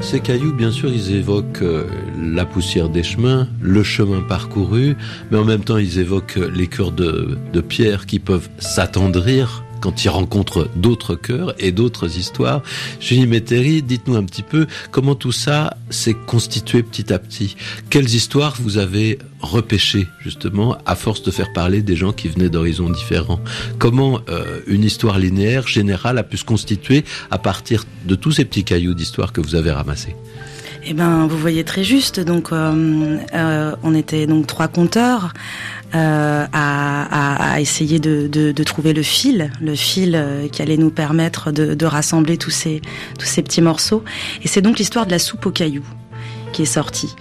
Ces 0.06 0.20
cailloux, 0.20 0.54
bien 0.54 0.70
sûr, 0.70 0.90
ils 0.94 1.16
évoquent 1.16 1.64
euh, 1.64 1.88
la 2.22 2.46
poussière 2.46 2.90
des 2.90 3.02
chemins, 3.02 3.48
le 3.60 3.82
chemin 3.82 4.22
parcouru, 4.22 4.96
mais 5.32 5.38
en 5.40 5.46
même 5.46 5.64
temps, 5.64 5.78
ils 5.78 5.98
évoquent 5.98 6.40
les 6.54 6.68
cœurs 6.68 6.92
de, 6.92 7.40
de 7.52 7.62
pierre 7.62 8.06
qui 8.06 8.20
peuvent 8.20 8.48
s'attendrir 8.60 9.65
quand 9.86 10.04
ils 10.04 10.10
rencontrent 10.10 10.68
d'autres 10.76 11.14
cœurs 11.14 11.54
et 11.60 11.72
d'autres 11.72 12.18
histoires. 12.18 12.64
Julie 13.00 13.28
Métairie, 13.28 13.84
dites-nous 13.84 14.16
un 14.16 14.24
petit 14.24 14.42
peu 14.42 14.66
comment 14.90 15.14
tout 15.14 15.32
ça 15.32 15.78
s'est 15.92 16.16
constitué 16.26 16.82
petit 16.82 17.14
à 17.14 17.20
petit. 17.20 17.56
Quelles 17.92 18.10
histoires 18.10 18.56
vous 18.60 18.80
avez 18.80 19.20
repêchées, 19.42 20.08
justement, 20.22 20.76
à 20.88 20.96
force 20.96 21.22
de 21.22 21.30
faire 21.30 21.54
parler 21.54 21.84
des 21.84 21.96
gens 21.96 22.14
qui 22.14 22.30
venaient 22.30 22.50
d'horizons 22.50 22.90
différents? 22.90 23.40
Comment 23.78 24.22
euh, 24.28 24.62
une 24.66 24.84
histoire 24.84 25.20
linéaire, 25.20 25.68
générale, 25.68 26.18
a 26.18 26.24
pu 26.24 26.38
se 26.38 26.46
constituer 26.46 27.06
à 27.30 27.38
partir 27.38 27.84
de 28.08 28.16
tous 28.16 28.32
ces 28.32 28.46
petits 28.46 28.64
cailloux 28.64 28.96
d'histoire 28.96 29.34
que 29.34 29.40
vous 29.40 29.54
avez 29.54 29.70
ramassés? 29.70 30.16
Eh 30.88 30.94
ben, 30.94 31.28
vous 31.28 31.38
voyez 31.38 31.64
très 31.64 31.84
juste. 31.84 32.20
Donc, 32.20 32.52
euh, 32.52 33.18
euh, 33.36 33.76
on 33.84 33.94
était 33.94 34.26
donc 34.26 34.48
trois 34.48 34.68
conteurs 34.68 35.34
euh, 35.94 36.46
à, 36.52 36.54
à, 36.54 37.54
à, 37.54 37.60
essayer 37.62 38.00
de, 38.00 38.28
de, 38.28 38.52
de, 38.52 38.64
trouver 38.64 38.94
le 38.94 39.04
fil, 39.04 39.52
le 39.62 39.76
fil 39.76 40.16
euh, 40.16 40.48
qui 40.48 40.62
allait 40.62 40.78
nous 40.78 40.90
permettre 40.90 41.52
de, 41.52 41.74
de, 41.74 41.86
rassembler 41.86 42.38
tous 42.38 42.50
ces 42.50 42.82
tous 43.18 43.26
ces 43.26 43.42
petits 43.44 43.62
morceaux. 43.62 44.04
Et 44.44 44.48
c'est 44.48 44.62
donc 44.62 44.80
l'histoire 44.80 45.06
de 45.06 45.12
la 45.12 45.20
soupe 45.20 45.46
aux 45.46 45.52
cailloux 45.52 45.86
qui 46.52 46.64
est 46.64 46.66
sortie. 46.66 47.16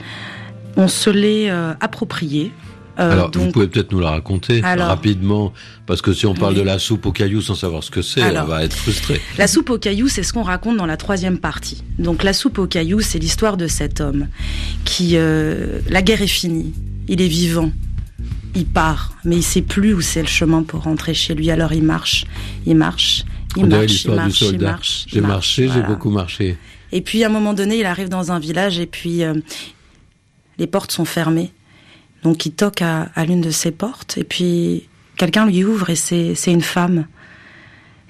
On 0.77 0.89
se 0.89 1.11
l'est 1.11 1.51
euh, 1.51 1.75
approprié. 1.81 2.53
Euh, 2.99 3.11
alors, 3.11 3.31
donc, 3.31 3.43
vous 3.43 3.51
pouvez 3.51 3.67
peut-être 3.67 3.91
nous 3.91 3.99
la 3.99 4.11
raconter 4.11 4.63
alors, 4.63 4.87
rapidement, 4.87 5.53
parce 5.87 6.01
que 6.01 6.13
si 6.13 6.27
on 6.27 6.35
parle 6.35 6.53
oui. 6.55 6.61
de 6.61 6.65
la 6.65 6.79
soupe 6.79 7.07
aux 7.07 7.13
cailloux 7.13 7.43
sans 7.43 7.57
savoir 7.57 7.83
ce 7.83 7.91
que 7.91 8.03
c'est, 8.03 8.23
on 8.23 8.45
va 8.45 8.65
être 8.65 8.77
frustré. 8.77 9.21
La 9.37 9.49
soupe 9.49 9.71
aux 9.71 9.79
cailloux, 9.79 10.09
c'est 10.09 10.23
ce 10.23 10.33
qu'on 10.33 10.45
raconte 10.45 10.77
dans 10.77 10.87
la 10.87 10.97
troisième 10.97 11.39
partie. 11.39 11.83
Donc, 11.99 12.23
la 12.23 12.33
soupe 12.33 12.59
aux 12.59 12.69
cailloux, 12.69 13.01
c'est 13.01 13.19
l'histoire 13.19 13.57
de 13.57 13.67
cet 13.67 14.01
homme 14.01 14.29
qui, 14.85 15.13
euh, 15.15 15.81
la 15.91 16.03
guerre 16.03 16.23
est 16.23 16.29
finie, 16.29 16.73
il 17.09 17.21
est 17.21 17.29
vivant, 17.29 17.73
il 18.55 18.67
part, 18.67 19.15
mais 19.25 19.37
il 19.37 19.43
sait 19.43 19.63
plus 19.63 19.95
où 19.95 20.01
c'est 20.01 20.23
le 20.23 20.29
chemin 20.29 20.63
pour 20.63 20.83
rentrer 20.83 21.15
chez 21.15 21.35
lui. 21.35 21.51
Alors, 21.51 21.73
il 21.73 21.83
marche, 21.83 22.25
il 22.67 22.77
marche, 22.77 23.25
il 23.57 23.65
on 23.65 23.67
marche, 23.69 24.05
il 24.05 24.11
marche, 24.13 24.41
il 24.43 24.61
marche. 24.61 25.05
J'ai 25.09 25.21
marché, 25.21 25.69
j'ai 25.69 25.83
beaucoup 25.83 26.11
marché. 26.11 26.57
Et 26.93 27.01
puis, 27.01 27.25
à 27.25 27.27
un 27.27 27.31
moment 27.31 27.55
donné, 27.55 27.79
il 27.79 27.87
arrive 27.87 28.09
dans 28.09 28.33
un 28.33 28.39
village 28.39 28.79
et 28.79 28.87
puis 28.87 29.25
euh, 29.25 29.35
les 30.59 30.67
portes 30.67 30.93
sont 30.93 31.05
fermées. 31.05 31.53
Donc 32.23 32.47
il 32.47 32.53
toque 32.53 32.81
à, 32.83 33.11
à 33.15 33.25
l'une 33.25 33.43
de 33.43 33.51
ses 33.51 33.71
portes 33.71 34.17
et 34.17 34.25
puis 34.25 34.89
quelqu'un 35.17 35.47
lui 35.47 35.65
ouvre 35.65 35.91
et 35.91 35.97
c'est 35.97 36.35
une 36.47 36.63
femme. 36.63 37.07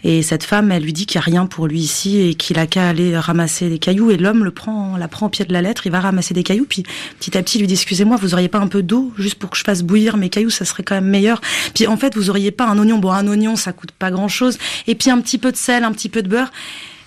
Et 0.04 0.22
cette 0.22 0.44
femme, 0.44 0.70
elle 0.70 0.82
lui 0.82 0.92
dit 0.92 1.06
qu'il 1.06 1.18
n'y 1.18 1.22
a 1.22 1.24
rien 1.24 1.46
pour 1.46 1.66
lui 1.66 1.80
ici 1.80 2.20
et 2.20 2.34
qu'il 2.34 2.58
a 2.58 2.66
qu'à 2.66 2.88
aller 2.88 3.16
ramasser 3.16 3.70
des 3.70 3.78
cailloux. 3.78 4.10
Et 4.10 4.18
l'homme 4.18 4.44
le 4.44 4.50
prend, 4.50 4.96
la 4.98 5.08
prend 5.08 5.26
au 5.26 5.28
pied 5.30 5.44
de 5.46 5.52
la 5.52 5.62
lettre, 5.62 5.86
il 5.86 5.92
va 5.92 6.00
ramasser 6.00 6.34
des 6.34 6.42
cailloux. 6.42 6.66
Puis 6.68 6.84
petit 7.18 7.36
à 7.36 7.42
petit, 7.42 7.58
il 7.58 7.62
lui 7.62 7.66
dit 7.66 7.74
Excusez-moi, 7.74 8.18
vous 8.20 8.34
auriez 8.34 8.48
pas 8.48 8.58
un 8.58 8.68
peu 8.68 8.82
d'eau 8.82 9.12
juste 9.16 9.36
pour 9.36 9.50
que 9.50 9.56
je 9.56 9.64
fasse 9.64 9.82
bouillir 9.82 10.16
mes 10.18 10.28
cailloux, 10.28 10.50
ça 10.50 10.64
serait 10.64 10.82
quand 10.82 10.94
même 10.94 11.08
meilleur. 11.08 11.40
Puis 11.74 11.86
en 11.86 11.96
fait, 11.96 12.14
vous 12.14 12.28
auriez 12.28 12.50
pas 12.50 12.66
un 12.66 12.78
oignon. 12.78 12.98
Bon, 12.98 13.10
un 13.10 13.26
oignon, 13.26 13.56
ça 13.56 13.72
coûte 13.72 13.92
pas 13.92 14.10
grand 14.10 14.28
chose. 14.28 14.58
Et 14.86 14.94
puis 14.94 15.10
un 15.10 15.20
petit 15.20 15.38
peu 15.38 15.50
de 15.50 15.56
sel, 15.56 15.84
un 15.84 15.92
petit 15.92 16.10
peu 16.10 16.22
de 16.22 16.28
beurre. 16.28 16.52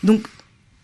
Donc 0.04 0.24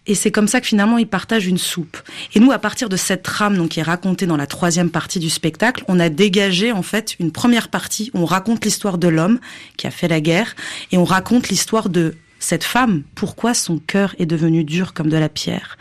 et 0.06 0.16
c'est 0.16 0.32
comme 0.32 0.48
ça 0.48 0.60
que 0.60 0.68
finalement 0.68 0.98
ils 0.98 1.08
partagent 1.08 1.48
une 1.48 1.58
soupe. 1.58 1.98
Et 2.36 2.40
nous, 2.40 2.52
à 2.52 2.60
partir 2.60 2.90
de 2.90 2.98
cette 2.98 3.24
trame 3.24 3.58
donc 3.58 3.70
qui 3.70 3.80
est 3.80 3.84
racontée 3.84 4.26
dans 4.26 4.38
la 4.38 4.48
troisième 4.48 4.90
partie 4.90 5.20
du 5.20 5.30
spectacle, 5.30 5.84
on 5.88 6.00
a 6.00 6.10
dégagé 6.10 6.72
en 6.72 6.84
fait 6.84 7.16
une 7.20 7.32
première 7.32 7.70
partie 7.70 8.12
on 8.14 8.26
raconte 8.26 8.66
l'histoire 8.66 8.98
de 8.98 9.08
l'homme 9.08 9.40
qui 9.78 9.88
a 9.88 9.92
fait 9.92 10.08
la 10.08 10.20
guerre 10.20 10.56
et 10.92 10.98
on 10.98 11.06
raconte 11.06 11.50
l'histoire 11.50 11.90
de 11.90 12.16
cette 12.40 12.66
femme, 12.66 13.04
pourquoi 13.16 13.54
son 13.54 13.80
cœur 13.80 14.16
est 14.20 14.26
devenu 14.26 14.66
dur 14.66 14.94
comme 14.94 15.10
de 15.10 15.18
la 15.18 15.30
pierre? 15.30 15.78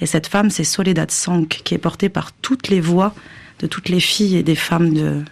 Et 0.00 0.06
cette 0.06 0.26
femme, 0.26 0.50
c'est 0.50 0.64
Soledad 0.64 1.10
Sank 1.10 1.60
qui 1.62 1.74
est 1.74 1.78
portée 1.78 2.08
par 2.08 2.32
toutes 2.32 2.68
les 2.68 2.80
voix 2.80 3.14
de 3.60 3.66
toutes 3.68 3.88
les 3.88 4.00
filles 4.00 4.36
et 4.36 4.42
des 4.42 4.54
femmes 4.56 5.24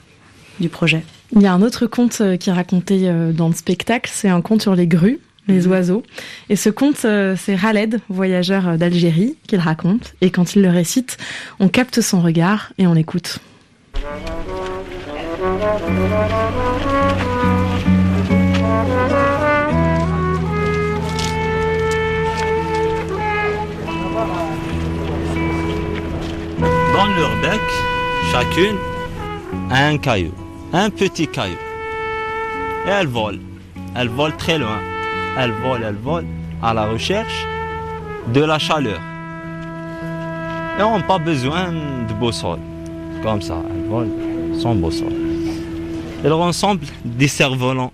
du 0.60 0.68
projet. 0.68 1.02
Il 1.34 1.42
y 1.42 1.46
a 1.46 1.52
un 1.52 1.62
autre 1.62 1.86
conte 1.86 2.22
qui 2.38 2.50
est 2.50 2.52
raconté 2.52 3.10
dans 3.32 3.48
le 3.48 3.54
spectacle, 3.54 4.10
c'est 4.14 4.28
un 4.28 4.40
conte 4.40 4.62
sur 4.62 4.74
les 4.74 4.86
grues 4.86 5.18
les 5.48 5.66
oiseaux. 5.66 6.02
Et 6.48 6.56
ce 6.56 6.70
conte, 6.70 6.98
c'est 7.36 7.56
Khaled, 7.60 8.00
voyageur 8.08 8.78
d'Algérie, 8.78 9.36
qui 9.46 9.56
le 9.56 9.62
raconte. 9.62 10.14
Et 10.20 10.30
quand 10.30 10.54
il 10.54 10.62
le 10.62 10.70
récite, 10.70 11.16
on 11.58 11.68
capte 11.68 12.00
son 12.00 12.20
regard 12.20 12.72
et 12.78 12.86
on 12.86 12.94
l'écoute. 12.94 13.40
Dans 26.92 27.06
leur 27.06 27.40
bec, 27.40 27.60
chacune 28.32 28.76
a 29.70 29.86
un 29.86 29.98
caillou, 29.98 30.32
un 30.72 30.90
petit 30.90 31.28
caillou. 31.28 31.56
Et 32.86 32.90
elles 32.90 33.06
volent. 33.06 33.38
Elles 33.94 34.08
volent 34.08 34.36
très 34.36 34.58
loin 34.58 34.80
elles 35.38 35.52
volent, 35.52 35.86
elles 35.86 35.94
volent 35.94 36.28
à 36.62 36.74
la 36.74 36.86
recherche 36.86 37.46
de 38.34 38.40
la 38.40 38.58
chaleur. 38.58 39.00
Et 40.78 40.82
on 40.82 41.00
pas 41.00 41.18
besoin 41.18 41.72
de 42.08 42.12
boussole. 42.14 42.58
Comme 43.22 43.40
ça, 43.40 43.62
elles 43.70 43.88
volent 43.88 44.10
sans 44.58 44.74
boussole. 44.74 45.12
Elles 46.24 46.32
ressemblent 46.32 46.86
des 47.04 47.28
cerfs-volants. 47.28 47.92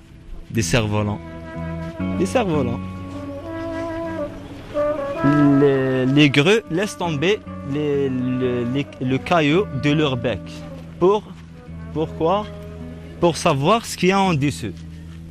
Des 0.50 0.62
cerfs-volants. 0.62 1.20
Des 2.18 2.26
cerfs-volants. 2.26 2.80
Les, 5.60 6.06
les 6.06 6.30
greux 6.30 6.62
laissent 6.70 6.96
tomber 6.96 7.40
le 7.72 9.16
caillou 9.16 9.64
de 9.82 9.90
leur 9.90 10.16
bec. 10.16 10.40
Pour, 10.98 11.22
pourquoi 11.92 12.46
Pour 13.20 13.36
savoir 13.36 13.84
ce 13.84 13.96
qu'il 13.96 14.10
y 14.10 14.12
a 14.12 14.20
en 14.20 14.34
dessous. 14.34 14.72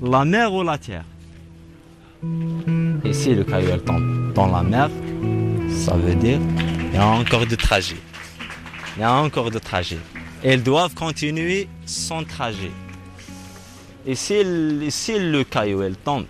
La 0.02 0.26
mer 0.26 0.54
ou 0.54 0.64
la 0.64 0.78
terre. 0.78 1.06
Et 3.06 3.14
si 3.14 3.36
le 3.36 3.44
caillou 3.44 3.70
elle 3.74 3.82
tombe 3.84 4.34
dans 4.34 4.48
la 4.48 4.64
mer, 4.64 4.90
ça 5.70 5.94
veut 5.94 6.16
dire 6.16 6.40
qu'il 6.58 6.94
y 6.94 6.98
a 6.98 7.06
encore 7.06 7.46
du 7.46 7.58
trajet. 7.58 7.98
Il 8.96 9.02
y 9.02 9.04
a 9.04 9.14
encore 9.14 9.52
de 9.52 9.60
trajet. 9.60 10.00
Elles 10.44 10.64
doivent 10.64 10.94
continuer 10.94 11.68
son 11.86 12.24
trajet. 12.24 12.72
Et 14.06 14.16
si, 14.16 14.36
si 14.90 15.20
le 15.20 15.44
caillou 15.44 15.82
elle 15.82 15.96
tombe 15.96 16.26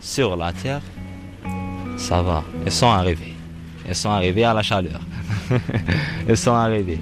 sur 0.00 0.36
la 0.36 0.52
terre, 0.52 0.82
ça 1.96 2.22
va. 2.22 2.44
Elles 2.64 2.72
sont 2.72 2.90
arrivées. 2.90 3.34
Elles 3.86 3.96
sont 3.96 4.10
arrivées 4.10 4.44
à 4.44 4.54
la 4.54 4.62
chaleur. 4.62 5.00
Elles 6.28 6.36
sont 6.36 6.52
arrivées. 6.52 7.00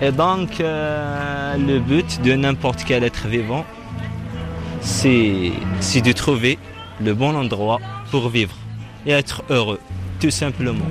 Et 0.00 0.12
donc, 0.12 0.60
euh, 0.60 1.56
le 1.56 1.78
but 1.78 2.20
de 2.22 2.34
n'importe 2.34 2.84
quel 2.84 3.02
être 3.02 3.26
vivant, 3.26 3.64
c'est 4.80 5.50
de 6.02 6.12
trouver 6.12 6.58
le 7.00 7.14
bon 7.14 7.34
endroit 7.34 7.80
pour 8.10 8.28
vivre 8.28 8.54
et 9.06 9.10
être 9.12 9.42
heureux, 9.50 9.80
tout 10.20 10.30
simplement. 10.30 10.86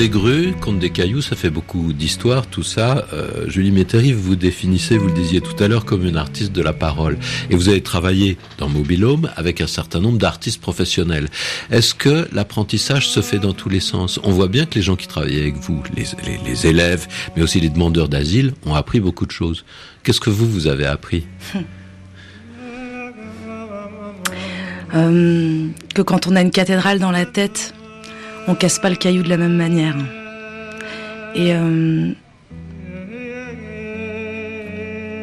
Des 0.00 0.08
grues, 0.08 0.54
conte 0.58 0.78
des 0.78 0.88
cailloux, 0.88 1.20
ça 1.20 1.36
fait 1.36 1.50
beaucoup 1.50 1.92
d'histoires, 1.92 2.46
tout 2.46 2.62
ça. 2.62 3.06
Euh, 3.12 3.46
Julie 3.50 3.70
Métairie, 3.70 4.14
vous 4.14 4.34
définissez, 4.34 4.96
vous 4.96 5.08
le 5.08 5.12
disiez 5.12 5.42
tout 5.42 5.62
à 5.62 5.68
l'heure, 5.68 5.84
comme 5.84 6.06
une 6.06 6.16
artiste 6.16 6.52
de 6.52 6.62
la 6.62 6.72
parole. 6.72 7.18
Et 7.50 7.54
vous 7.54 7.68
avez 7.68 7.82
travaillé 7.82 8.38
dans 8.56 8.70
Mobilhome 8.70 9.30
avec 9.36 9.60
un 9.60 9.66
certain 9.66 10.00
nombre 10.00 10.16
d'artistes 10.16 10.58
professionnels. 10.58 11.28
Est-ce 11.70 11.94
que 11.94 12.26
l'apprentissage 12.32 13.10
se 13.10 13.20
fait 13.20 13.38
dans 13.38 13.52
tous 13.52 13.68
les 13.68 13.80
sens? 13.80 14.18
On 14.24 14.30
voit 14.30 14.48
bien 14.48 14.64
que 14.64 14.76
les 14.76 14.80
gens 14.80 14.96
qui 14.96 15.06
travaillent 15.06 15.38
avec 15.38 15.56
vous, 15.56 15.82
les 15.94 16.66
élèves, 16.66 17.06
mais 17.36 17.42
aussi 17.42 17.60
les 17.60 17.68
demandeurs 17.68 18.08
d'asile, 18.08 18.54
ont 18.64 18.76
appris 18.76 19.00
beaucoup 19.00 19.26
de 19.26 19.32
choses. 19.32 19.66
Qu'est-ce 20.02 20.20
que 20.20 20.30
vous, 20.30 20.48
vous 20.48 20.66
avez 20.66 20.86
appris? 20.86 21.26
Euh, 24.92 25.68
que 25.94 26.02
quand 26.02 26.26
on 26.26 26.34
a 26.34 26.40
une 26.40 26.50
cathédrale 26.50 26.98
dans 26.98 27.12
la 27.12 27.24
tête, 27.24 27.74
on 28.48 28.54
casse 28.54 28.78
pas 28.78 28.90
le 28.90 28.96
caillou 28.96 29.22
de 29.22 29.28
la 29.28 29.36
même 29.36 29.56
manière. 29.56 29.96
Et 31.34 31.54
euh, 31.54 32.12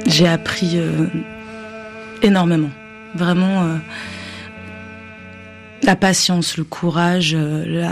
j'ai 0.05 0.27
appris 0.27 0.71
euh, 0.75 1.07
énormément, 2.21 2.69
vraiment 3.15 3.63
euh, 3.63 3.77
la 5.83 5.95
patience, 5.95 6.57
le 6.57 6.63
courage, 6.63 7.33
et 7.33 7.83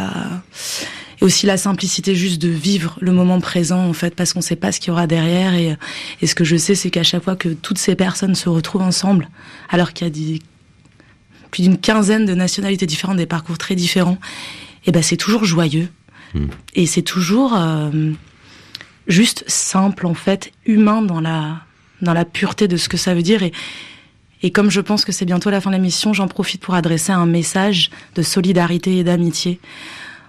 aussi 1.21 1.45
la 1.45 1.57
simplicité 1.57 2.15
juste 2.15 2.41
de 2.41 2.49
vivre 2.49 2.97
le 3.01 3.11
moment 3.11 3.39
présent 3.39 3.85
en 3.87 3.93
fait 3.93 4.15
parce 4.15 4.33
qu'on 4.33 4.41
sait 4.41 4.55
pas 4.55 4.71
ce 4.71 4.79
qu'il 4.79 4.89
y 4.89 4.91
aura 4.91 5.07
derrière 5.07 5.53
et, 5.53 5.77
ce 6.25 6.35
que 6.35 6.43
je 6.43 6.57
sais 6.57 6.75
c'est 6.75 6.89
qu'à 6.89 7.03
chaque 7.03 7.23
fois 7.23 7.35
que 7.35 7.49
toutes 7.49 7.77
ces 7.77 7.95
personnes 7.95 8.35
se 8.35 8.49
retrouvent 8.49 8.81
ensemble 8.81 9.29
alors 9.69 9.93
qu'il 9.93 10.07
y 10.07 10.35
a 10.35 10.39
plus 11.51 11.63
d'une 11.63 11.77
quinzaine 11.77 12.25
de 12.25 12.33
nationalités 12.33 12.85
différentes, 12.85 13.15
des 13.15 13.25
parcours 13.25 13.57
très 13.57 13.75
différents, 13.75 14.17
et 14.85 14.91
ben 14.91 15.01
c'est 15.01 15.17
toujours 15.17 15.45
joyeux. 15.45 15.89
Et 16.73 16.85
c'est 16.85 17.01
toujours 17.01 17.55
euh, 17.55 18.11
juste 19.07 19.43
simple, 19.47 20.05
en 20.05 20.13
fait, 20.13 20.51
humain 20.65 21.01
dans 21.01 21.21
la, 21.21 21.61
dans 22.01 22.13
la 22.13 22.25
pureté 22.25 22.67
de 22.67 22.77
ce 22.77 22.89
que 22.89 22.97
ça 22.97 23.13
veut 23.13 23.21
dire. 23.21 23.43
Et, 23.43 23.53
et 24.41 24.51
comme 24.51 24.69
je 24.69 24.81
pense 24.81 25.05
que 25.05 25.11
c'est 25.11 25.25
bientôt 25.25 25.49
la 25.49 25.61
fin 25.61 25.69
de 25.69 25.75
l'émission, 25.75 26.13
j'en 26.13 26.27
profite 26.27 26.61
pour 26.61 26.73
adresser 26.73 27.11
un 27.11 27.25
message 27.25 27.89
de 28.15 28.21
solidarité 28.21 28.97
et 28.97 29.03
d'amitié 29.03 29.59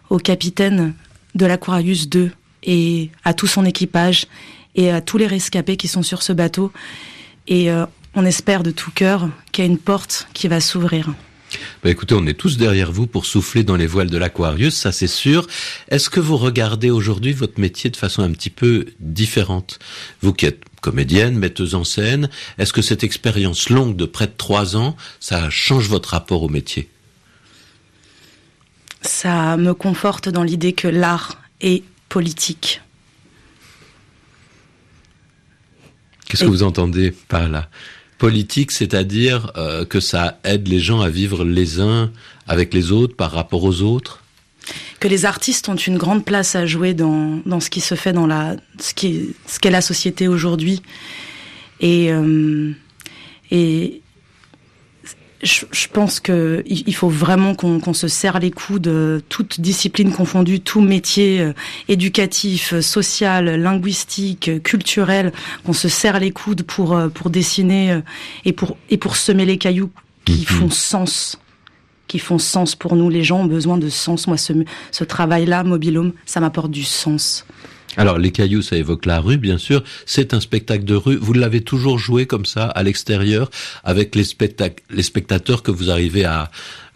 au 0.09 0.19
capitaine 0.19 0.95
de 1.35 1.47
l'Aquarius 1.47 2.09
2 2.09 2.31
et 2.62 3.11
à 3.25 3.35
tout 3.35 3.47
son 3.47 3.64
équipage 3.64 4.27
et 4.75 4.90
à 4.90 5.01
tous 5.01 5.19
les 5.19 5.27
rescapés 5.27 5.77
qui 5.77 5.88
sont 5.88 6.03
sur 6.03 6.23
ce 6.23 6.33
bateau. 6.33 6.73
Et 7.49 7.71
euh, 7.71 7.87
on 8.14 8.25
espère 8.25 8.62
de 8.62 8.71
tout 8.71 8.90
cœur 8.90 9.29
qu'il 9.53 9.64
y 9.64 9.69
a 9.69 9.71
une 9.71 9.79
porte 9.79 10.29
qui 10.33 10.49
va 10.49 10.61
s'ouvrir. 10.61 11.11
Bah, 11.83 11.90
écoutez, 11.90 12.14
on 12.14 12.27
est 12.27 12.35
tous 12.35 12.57
derrière 12.57 12.92
vous 12.92 13.07
pour 13.07 13.27
souffler 13.27 13.64
dans 13.64 13.77
les 13.77 13.87
voiles 13.87 14.11
de 14.11 14.19
l'Aquarius, 14.19 14.75
ça 14.75 14.92
c'est 14.92 15.07
sûr. 15.07 15.47
Est-ce 15.88 16.11
que 16.11 16.21
vous 16.21 16.37
regardez 16.37 16.90
aujourd'hui 16.90 17.33
votre 17.33 17.61
métier 17.61 17.90
de 17.90 17.97
façon 17.97 18.23
un 18.23 18.33
petit 18.33 18.51
peu 18.51 18.87
différente? 19.01 19.79
Vous 20.21 20.33
qui 20.33 20.47
êtes 20.47 20.62
comédienne, 20.81 21.37
metteuse 21.37 21.75
en 21.75 21.85
scène, 21.85 22.31
est-ce 22.59 22.73
que 22.73 22.83
cette 22.83 23.05
expérience 23.05 23.71
longue 23.71 23.97
de 23.97 24.05
près 24.05 24.27
de 24.27 24.35
trois 24.37 24.77
ans, 24.77 24.97
ça 25.21 25.51
change 25.51 25.88
votre 25.88 26.11
rapport 26.11 26.42
au 26.42 26.49
métier? 26.49 26.88
Ça 29.03 29.57
me 29.57 29.75
conforte 29.75 30.29
dans 30.29 30.42
l'idée 30.42 30.73
que 30.73 30.88
l'art 30.88 31.40
est 31.61 31.85
politique. 32.09 32.83
Qu'est-ce 36.29 36.45
que 36.45 36.49
vous 36.49 36.64
entendez 36.64 37.12
par 37.12 37.49
là? 37.49 37.69
Politique, 38.18 38.70
c'est-à-dire 38.70 39.52
euh, 39.57 39.85
que 39.85 40.00
ça 40.00 40.38
aide 40.44 40.68
les 40.68 40.81
gens 40.81 41.00
à 41.00 41.09
vivre 41.09 41.44
les 41.44 41.81
uns 41.81 42.11
avec 42.48 42.72
les 42.72 42.92
autres 42.92 43.14
par 43.14 43.33
rapport 43.33 43.64
aux 43.64 43.83
autres? 43.83 44.22
Que 45.00 45.09
les 45.09 45.26
artistes 45.26 45.68
ont 45.68 45.76
une 45.76 45.98
grande 45.98 46.24
place 46.24 46.57
à 46.57 46.66
jouer 46.66 46.94
dans, 46.94 47.40
dans 47.44 47.61
ce 47.61 47.70
qui 47.70 47.81
se 47.81 47.94
fait 47.94 48.12
dans 48.12 48.26
la 48.26 48.57
ce 48.79 48.94
qui 48.94 49.35
ce 49.46 49.61
qu'est 49.61 49.70
la 49.70 49.83
société 49.83 50.29
aujourd'hui. 50.29 50.83
Et 51.81 52.11
euh, 52.11 52.72
et 53.50 54.00
je, 55.42 55.66
je 55.70 55.88
pense 55.88 56.20
que 56.20 56.62
il 56.66 56.94
faut 56.94 57.09
vraiment 57.09 57.55
qu'on 57.55 57.92
se 57.92 58.09
serre 58.09 58.40
les 58.40 58.51
coudes, 58.51 58.88
euh, 58.88 59.20
toutes 59.29 59.61
disciplines 59.61 60.12
confondues, 60.12 60.61
tout 60.61 60.81
métier 60.81 61.40
euh, 61.40 61.53
éducatif, 61.88 62.72
euh, 62.72 62.81
social, 62.81 63.61
linguistique, 63.61 64.49
euh, 64.49 64.59
culturel, 64.59 65.33
qu'on 65.64 65.72
se 65.72 65.88
serre 65.88 66.20
les 66.20 66.31
coudes 66.31 66.62
pour 66.62 66.99
pour 67.14 67.31
dessiner 67.31 68.01
et 68.44 68.53
pour 68.53 68.77
et 68.90 68.96
pour 68.96 69.16
semer 69.16 69.44
les 69.44 69.59
cailloux 69.59 69.90
qui 70.25 70.44
font 70.44 70.70
sens, 70.70 71.38
qui 72.09 72.18
font 72.18 72.38
sens 72.38 72.75
pour 72.75 72.96
nous. 72.96 73.11
Les 73.11 73.22
gens 73.22 73.40
ont 73.40 73.46
besoin 73.46 73.79
de 73.79 73.88
sens. 73.88 74.27
Moi, 74.27 74.38
ce 74.38 74.53
ce 74.90 75.05
travail-là, 75.05 75.64
Mobilhome, 75.64 76.12
ça 76.25 76.40
m'apporte 76.40 76.70
du 76.70 76.85
sens. 76.85 77.44
Alors, 77.96 78.18
les 78.18 78.30
cailloux, 78.30 78.62
ça 78.62 78.76
évoque 78.76 79.06
la 79.06 79.20
rue, 79.20 79.38
bien 79.38 79.59
sûr. 79.59 79.82
C'est 80.04 80.35
un 80.35 80.40
spectacle 80.40 80.85
de 80.85 80.94
rue. 80.94 81.16
Vous 81.16 81.32
l'avez 81.32 81.61
toujours 81.62 81.98
joué 81.98 82.26
comme 82.26 82.44
ça, 82.44 82.66
à 82.66 82.82
l'extérieur, 82.82 83.50
avec 83.85 84.14
les, 84.14 84.24
spectac- 84.24 84.78
les 84.90 85.02
spectateurs 85.02 85.62
que 85.62 85.70
vous 85.70 85.90
arrivez 85.90 86.24
à, 86.24 86.50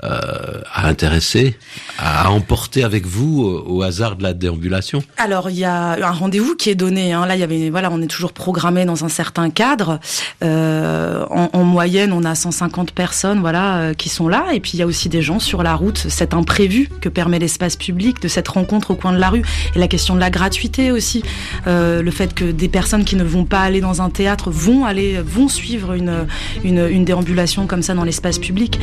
euh, 0.04 0.60
à 0.72 0.86
intéresser, 0.88 1.56
à 1.98 2.30
emporter 2.30 2.84
avec 2.84 3.06
vous 3.06 3.42
au, 3.42 3.78
au 3.78 3.82
hasard 3.82 4.16
de 4.16 4.22
la 4.22 4.32
déambulation. 4.32 5.02
Alors 5.16 5.50
il 5.50 5.58
y 5.58 5.64
a 5.64 5.92
un 6.06 6.12
rendez-vous 6.12 6.54
qui 6.56 6.70
est 6.70 6.74
donné. 6.74 7.12
Hein. 7.12 7.26
Là, 7.26 7.36
y 7.36 7.42
avait 7.42 7.70
voilà, 7.70 7.90
on 7.92 8.00
est 8.00 8.06
toujours 8.06 8.32
programmé 8.32 8.84
dans 8.84 9.04
un 9.04 9.08
certain 9.08 9.50
cadre. 9.50 10.00
Euh, 10.42 11.24
en, 11.30 11.50
en 11.52 11.64
moyenne, 11.64 12.12
on 12.12 12.24
a 12.24 12.34
150 12.34 12.92
personnes, 12.92 13.40
voilà, 13.40 13.78
euh, 13.78 13.94
qui 13.94 14.08
sont 14.08 14.28
là. 14.28 14.46
Et 14.52 14.60
puis 14.60 14.72
il 14.74 14.80
y 14.80 14.82
a 14.82 14.86
aussi 14.86 15.08
des 15.08 15.22
gens 15.22 15.38
sur 15.38 15.62
la 15.62 15.74
route. 15.74 15.98
Cet 15.98 16.34
imprévu 16.34 16.88
que 17.00 17.08
permet 17.08 17.38
l'espace 17.38 17.76
public 17.76 18.20
de 18.22 18.28
cette 18.28 18.48
rencontre 18.48 18.92
au 18.92 18.94
coin 18.94 19.12
de 19.12 19.18
la 19.18 19.30
rue 19.30 19.42
et 19.74 19.78
la 19.78 19.88
question 19.88 20.14
de 20.14 20.20
la 20.20 20.30
gratuité 20.30 20.92
aussi, 20.92 21.22
Euh, 21.66 22.02
le 22.02 22.10
fait 22.10 22.34
que 22.34 22.44
des 22.44 22.68
personnes 22.68 23.04
qui 23.04 23.16
ne 23.16 23.24
vont 23.24 23.44
pas 23.44 23.60
aller 23.60 23.80
dans 23.80 24.02
un 24.02 24.10
théâtre 24.10 24.50
vont 24.50 24.84
aller, 24.84 25.20
vont 25.20 25.48
suivre 25.48 25.92
une 25.94 26.26
une, 26.64 27.04
déambulation 27.04 27.66
comme 27.66 27.82
ça 27.82 27.94
dans 27.94 28.04
l'espace 28.04 28.38
public. 28.38 28.78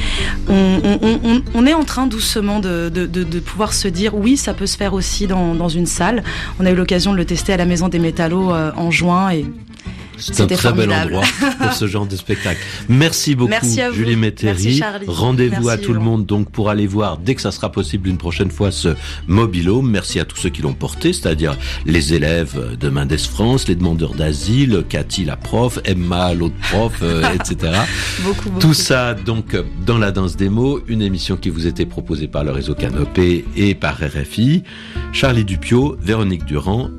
On- 1.53 1.65
est 1.65 1.73
en 1.73 1.83
train 1.83 2.07
doucement 2.07 2.59
de 2.59 3.39
pouvoir 3.39 3.73
se 3.73 3.87
dire 3.87 4.15
oui, 4.15 4.37
ça 4.37 4.53
peut 4.53 4.65
se 4.67 4.77
faire 4.77 4.93
aussi 4.93 5.27
dans, 5.27 5.53
dans 5.55 5.69
une 5.69 5.85
salle. 5.85 6.23
On 6.59 6.65
a 6.65 6.71
eu 6.71 6.75
l'occasion 6.75 7.11
de 7.11 7.17
le 7.17 7.25
tester 7.25 7.53
à 7.53 7.57
la 7.57 7.65
Maison 7.65 7.87
des 7.89 7.99
Métallos 7.99 8.51
euh, 8.51 8.71
en 8.75 8.91
juin 8.91 9.29
et 9.31 9.45
C'est 10.17 10.41
un 10.41 10.47
très 10.47 10.73
bel 10.73 10.91
endroit 10.91 11.23
pour 11.59 11.73
ce 11.73 11.87
genre 11.87 12.05
de 12.05 12.15
spectacle. 12.15 12.59
Merci 12.89 13.35
beaucoup, 13.35 13.49
Merci 13.49 13.81
à 13.81 13.89
vous. 13.89 13.95
Julie 13.95 14.15
Métairie. 14.15 14.81
Rendez-vous 15.07 15.69
à 15.69 15.77
tout 15.77 15.93
le 15.93 15.99
monde 15.99 16.25
donc 16.25 16.51
pour 16.51 16.69
aller 16.69 16.87
voir 16.87 17.17
dès 17.17 17.35
que 17.35 17.41
ça 17.41 17.51
sera 17.51 17.71
possible 17.71 18.09
une 18.09 18.17
prochaine 18.17 18.51
fois 18.51 18.71
ce 18.71 18.95
Mobilhome. 19.27 19.89
Merci 19.89 20.19
à 20.19 20.25
tous 20.25 20.37
ceux 20.37 20.49
qui 20.49 20.61
l'ont 20.61 20.73
porté, 20.73 21.13
c'est-à-dire 21.13 21.57
les 21.85 22.13
élèves 22.13 22.77
de 22.79 22.89
Mendes 22.89 23.17
France, 23.17 23.67
les 23.67 23.75
demandeurs 23.75 24.13
d'asile, 24.13 24.83
Cathy 24.87 25.25
la 25.25 25.37
prof, 25.37 25.79
Emma 25.85 26.33
l'autre 26.33 26.55
prof, 26.71 26.93
euh, 27.01 27.23
etc. 27.33 27.73
beaucoup, 28.23 28.49
beaucoup. 28.49 28.59
Tout 28.59 28.73
ça 28.73 29.13
donc 29.13 29.55
dans 29.85 29.97
la 29.97 30.11
danse 30.11 30.35
des 30.35 30.49
mots, 30.49 30.81
une 30.87 31.01
émission 31.01 31.37
qui 31.37 31.49
vous 31.49 31.67
était 31.67 31.85
proposée 31.85 32.27
par 32.27 32.43
le 32.43 32.51
réseau 32.51 32.75
Canopé 32.75 33.45
et 33.55 33.75
par 33.75 33.97
RFI. 33.97 34.63
Charlie 35.13 35.45
Dupio, 35.45 35.97
Véronique 36.01 36.45
Durand. 36.45 36.89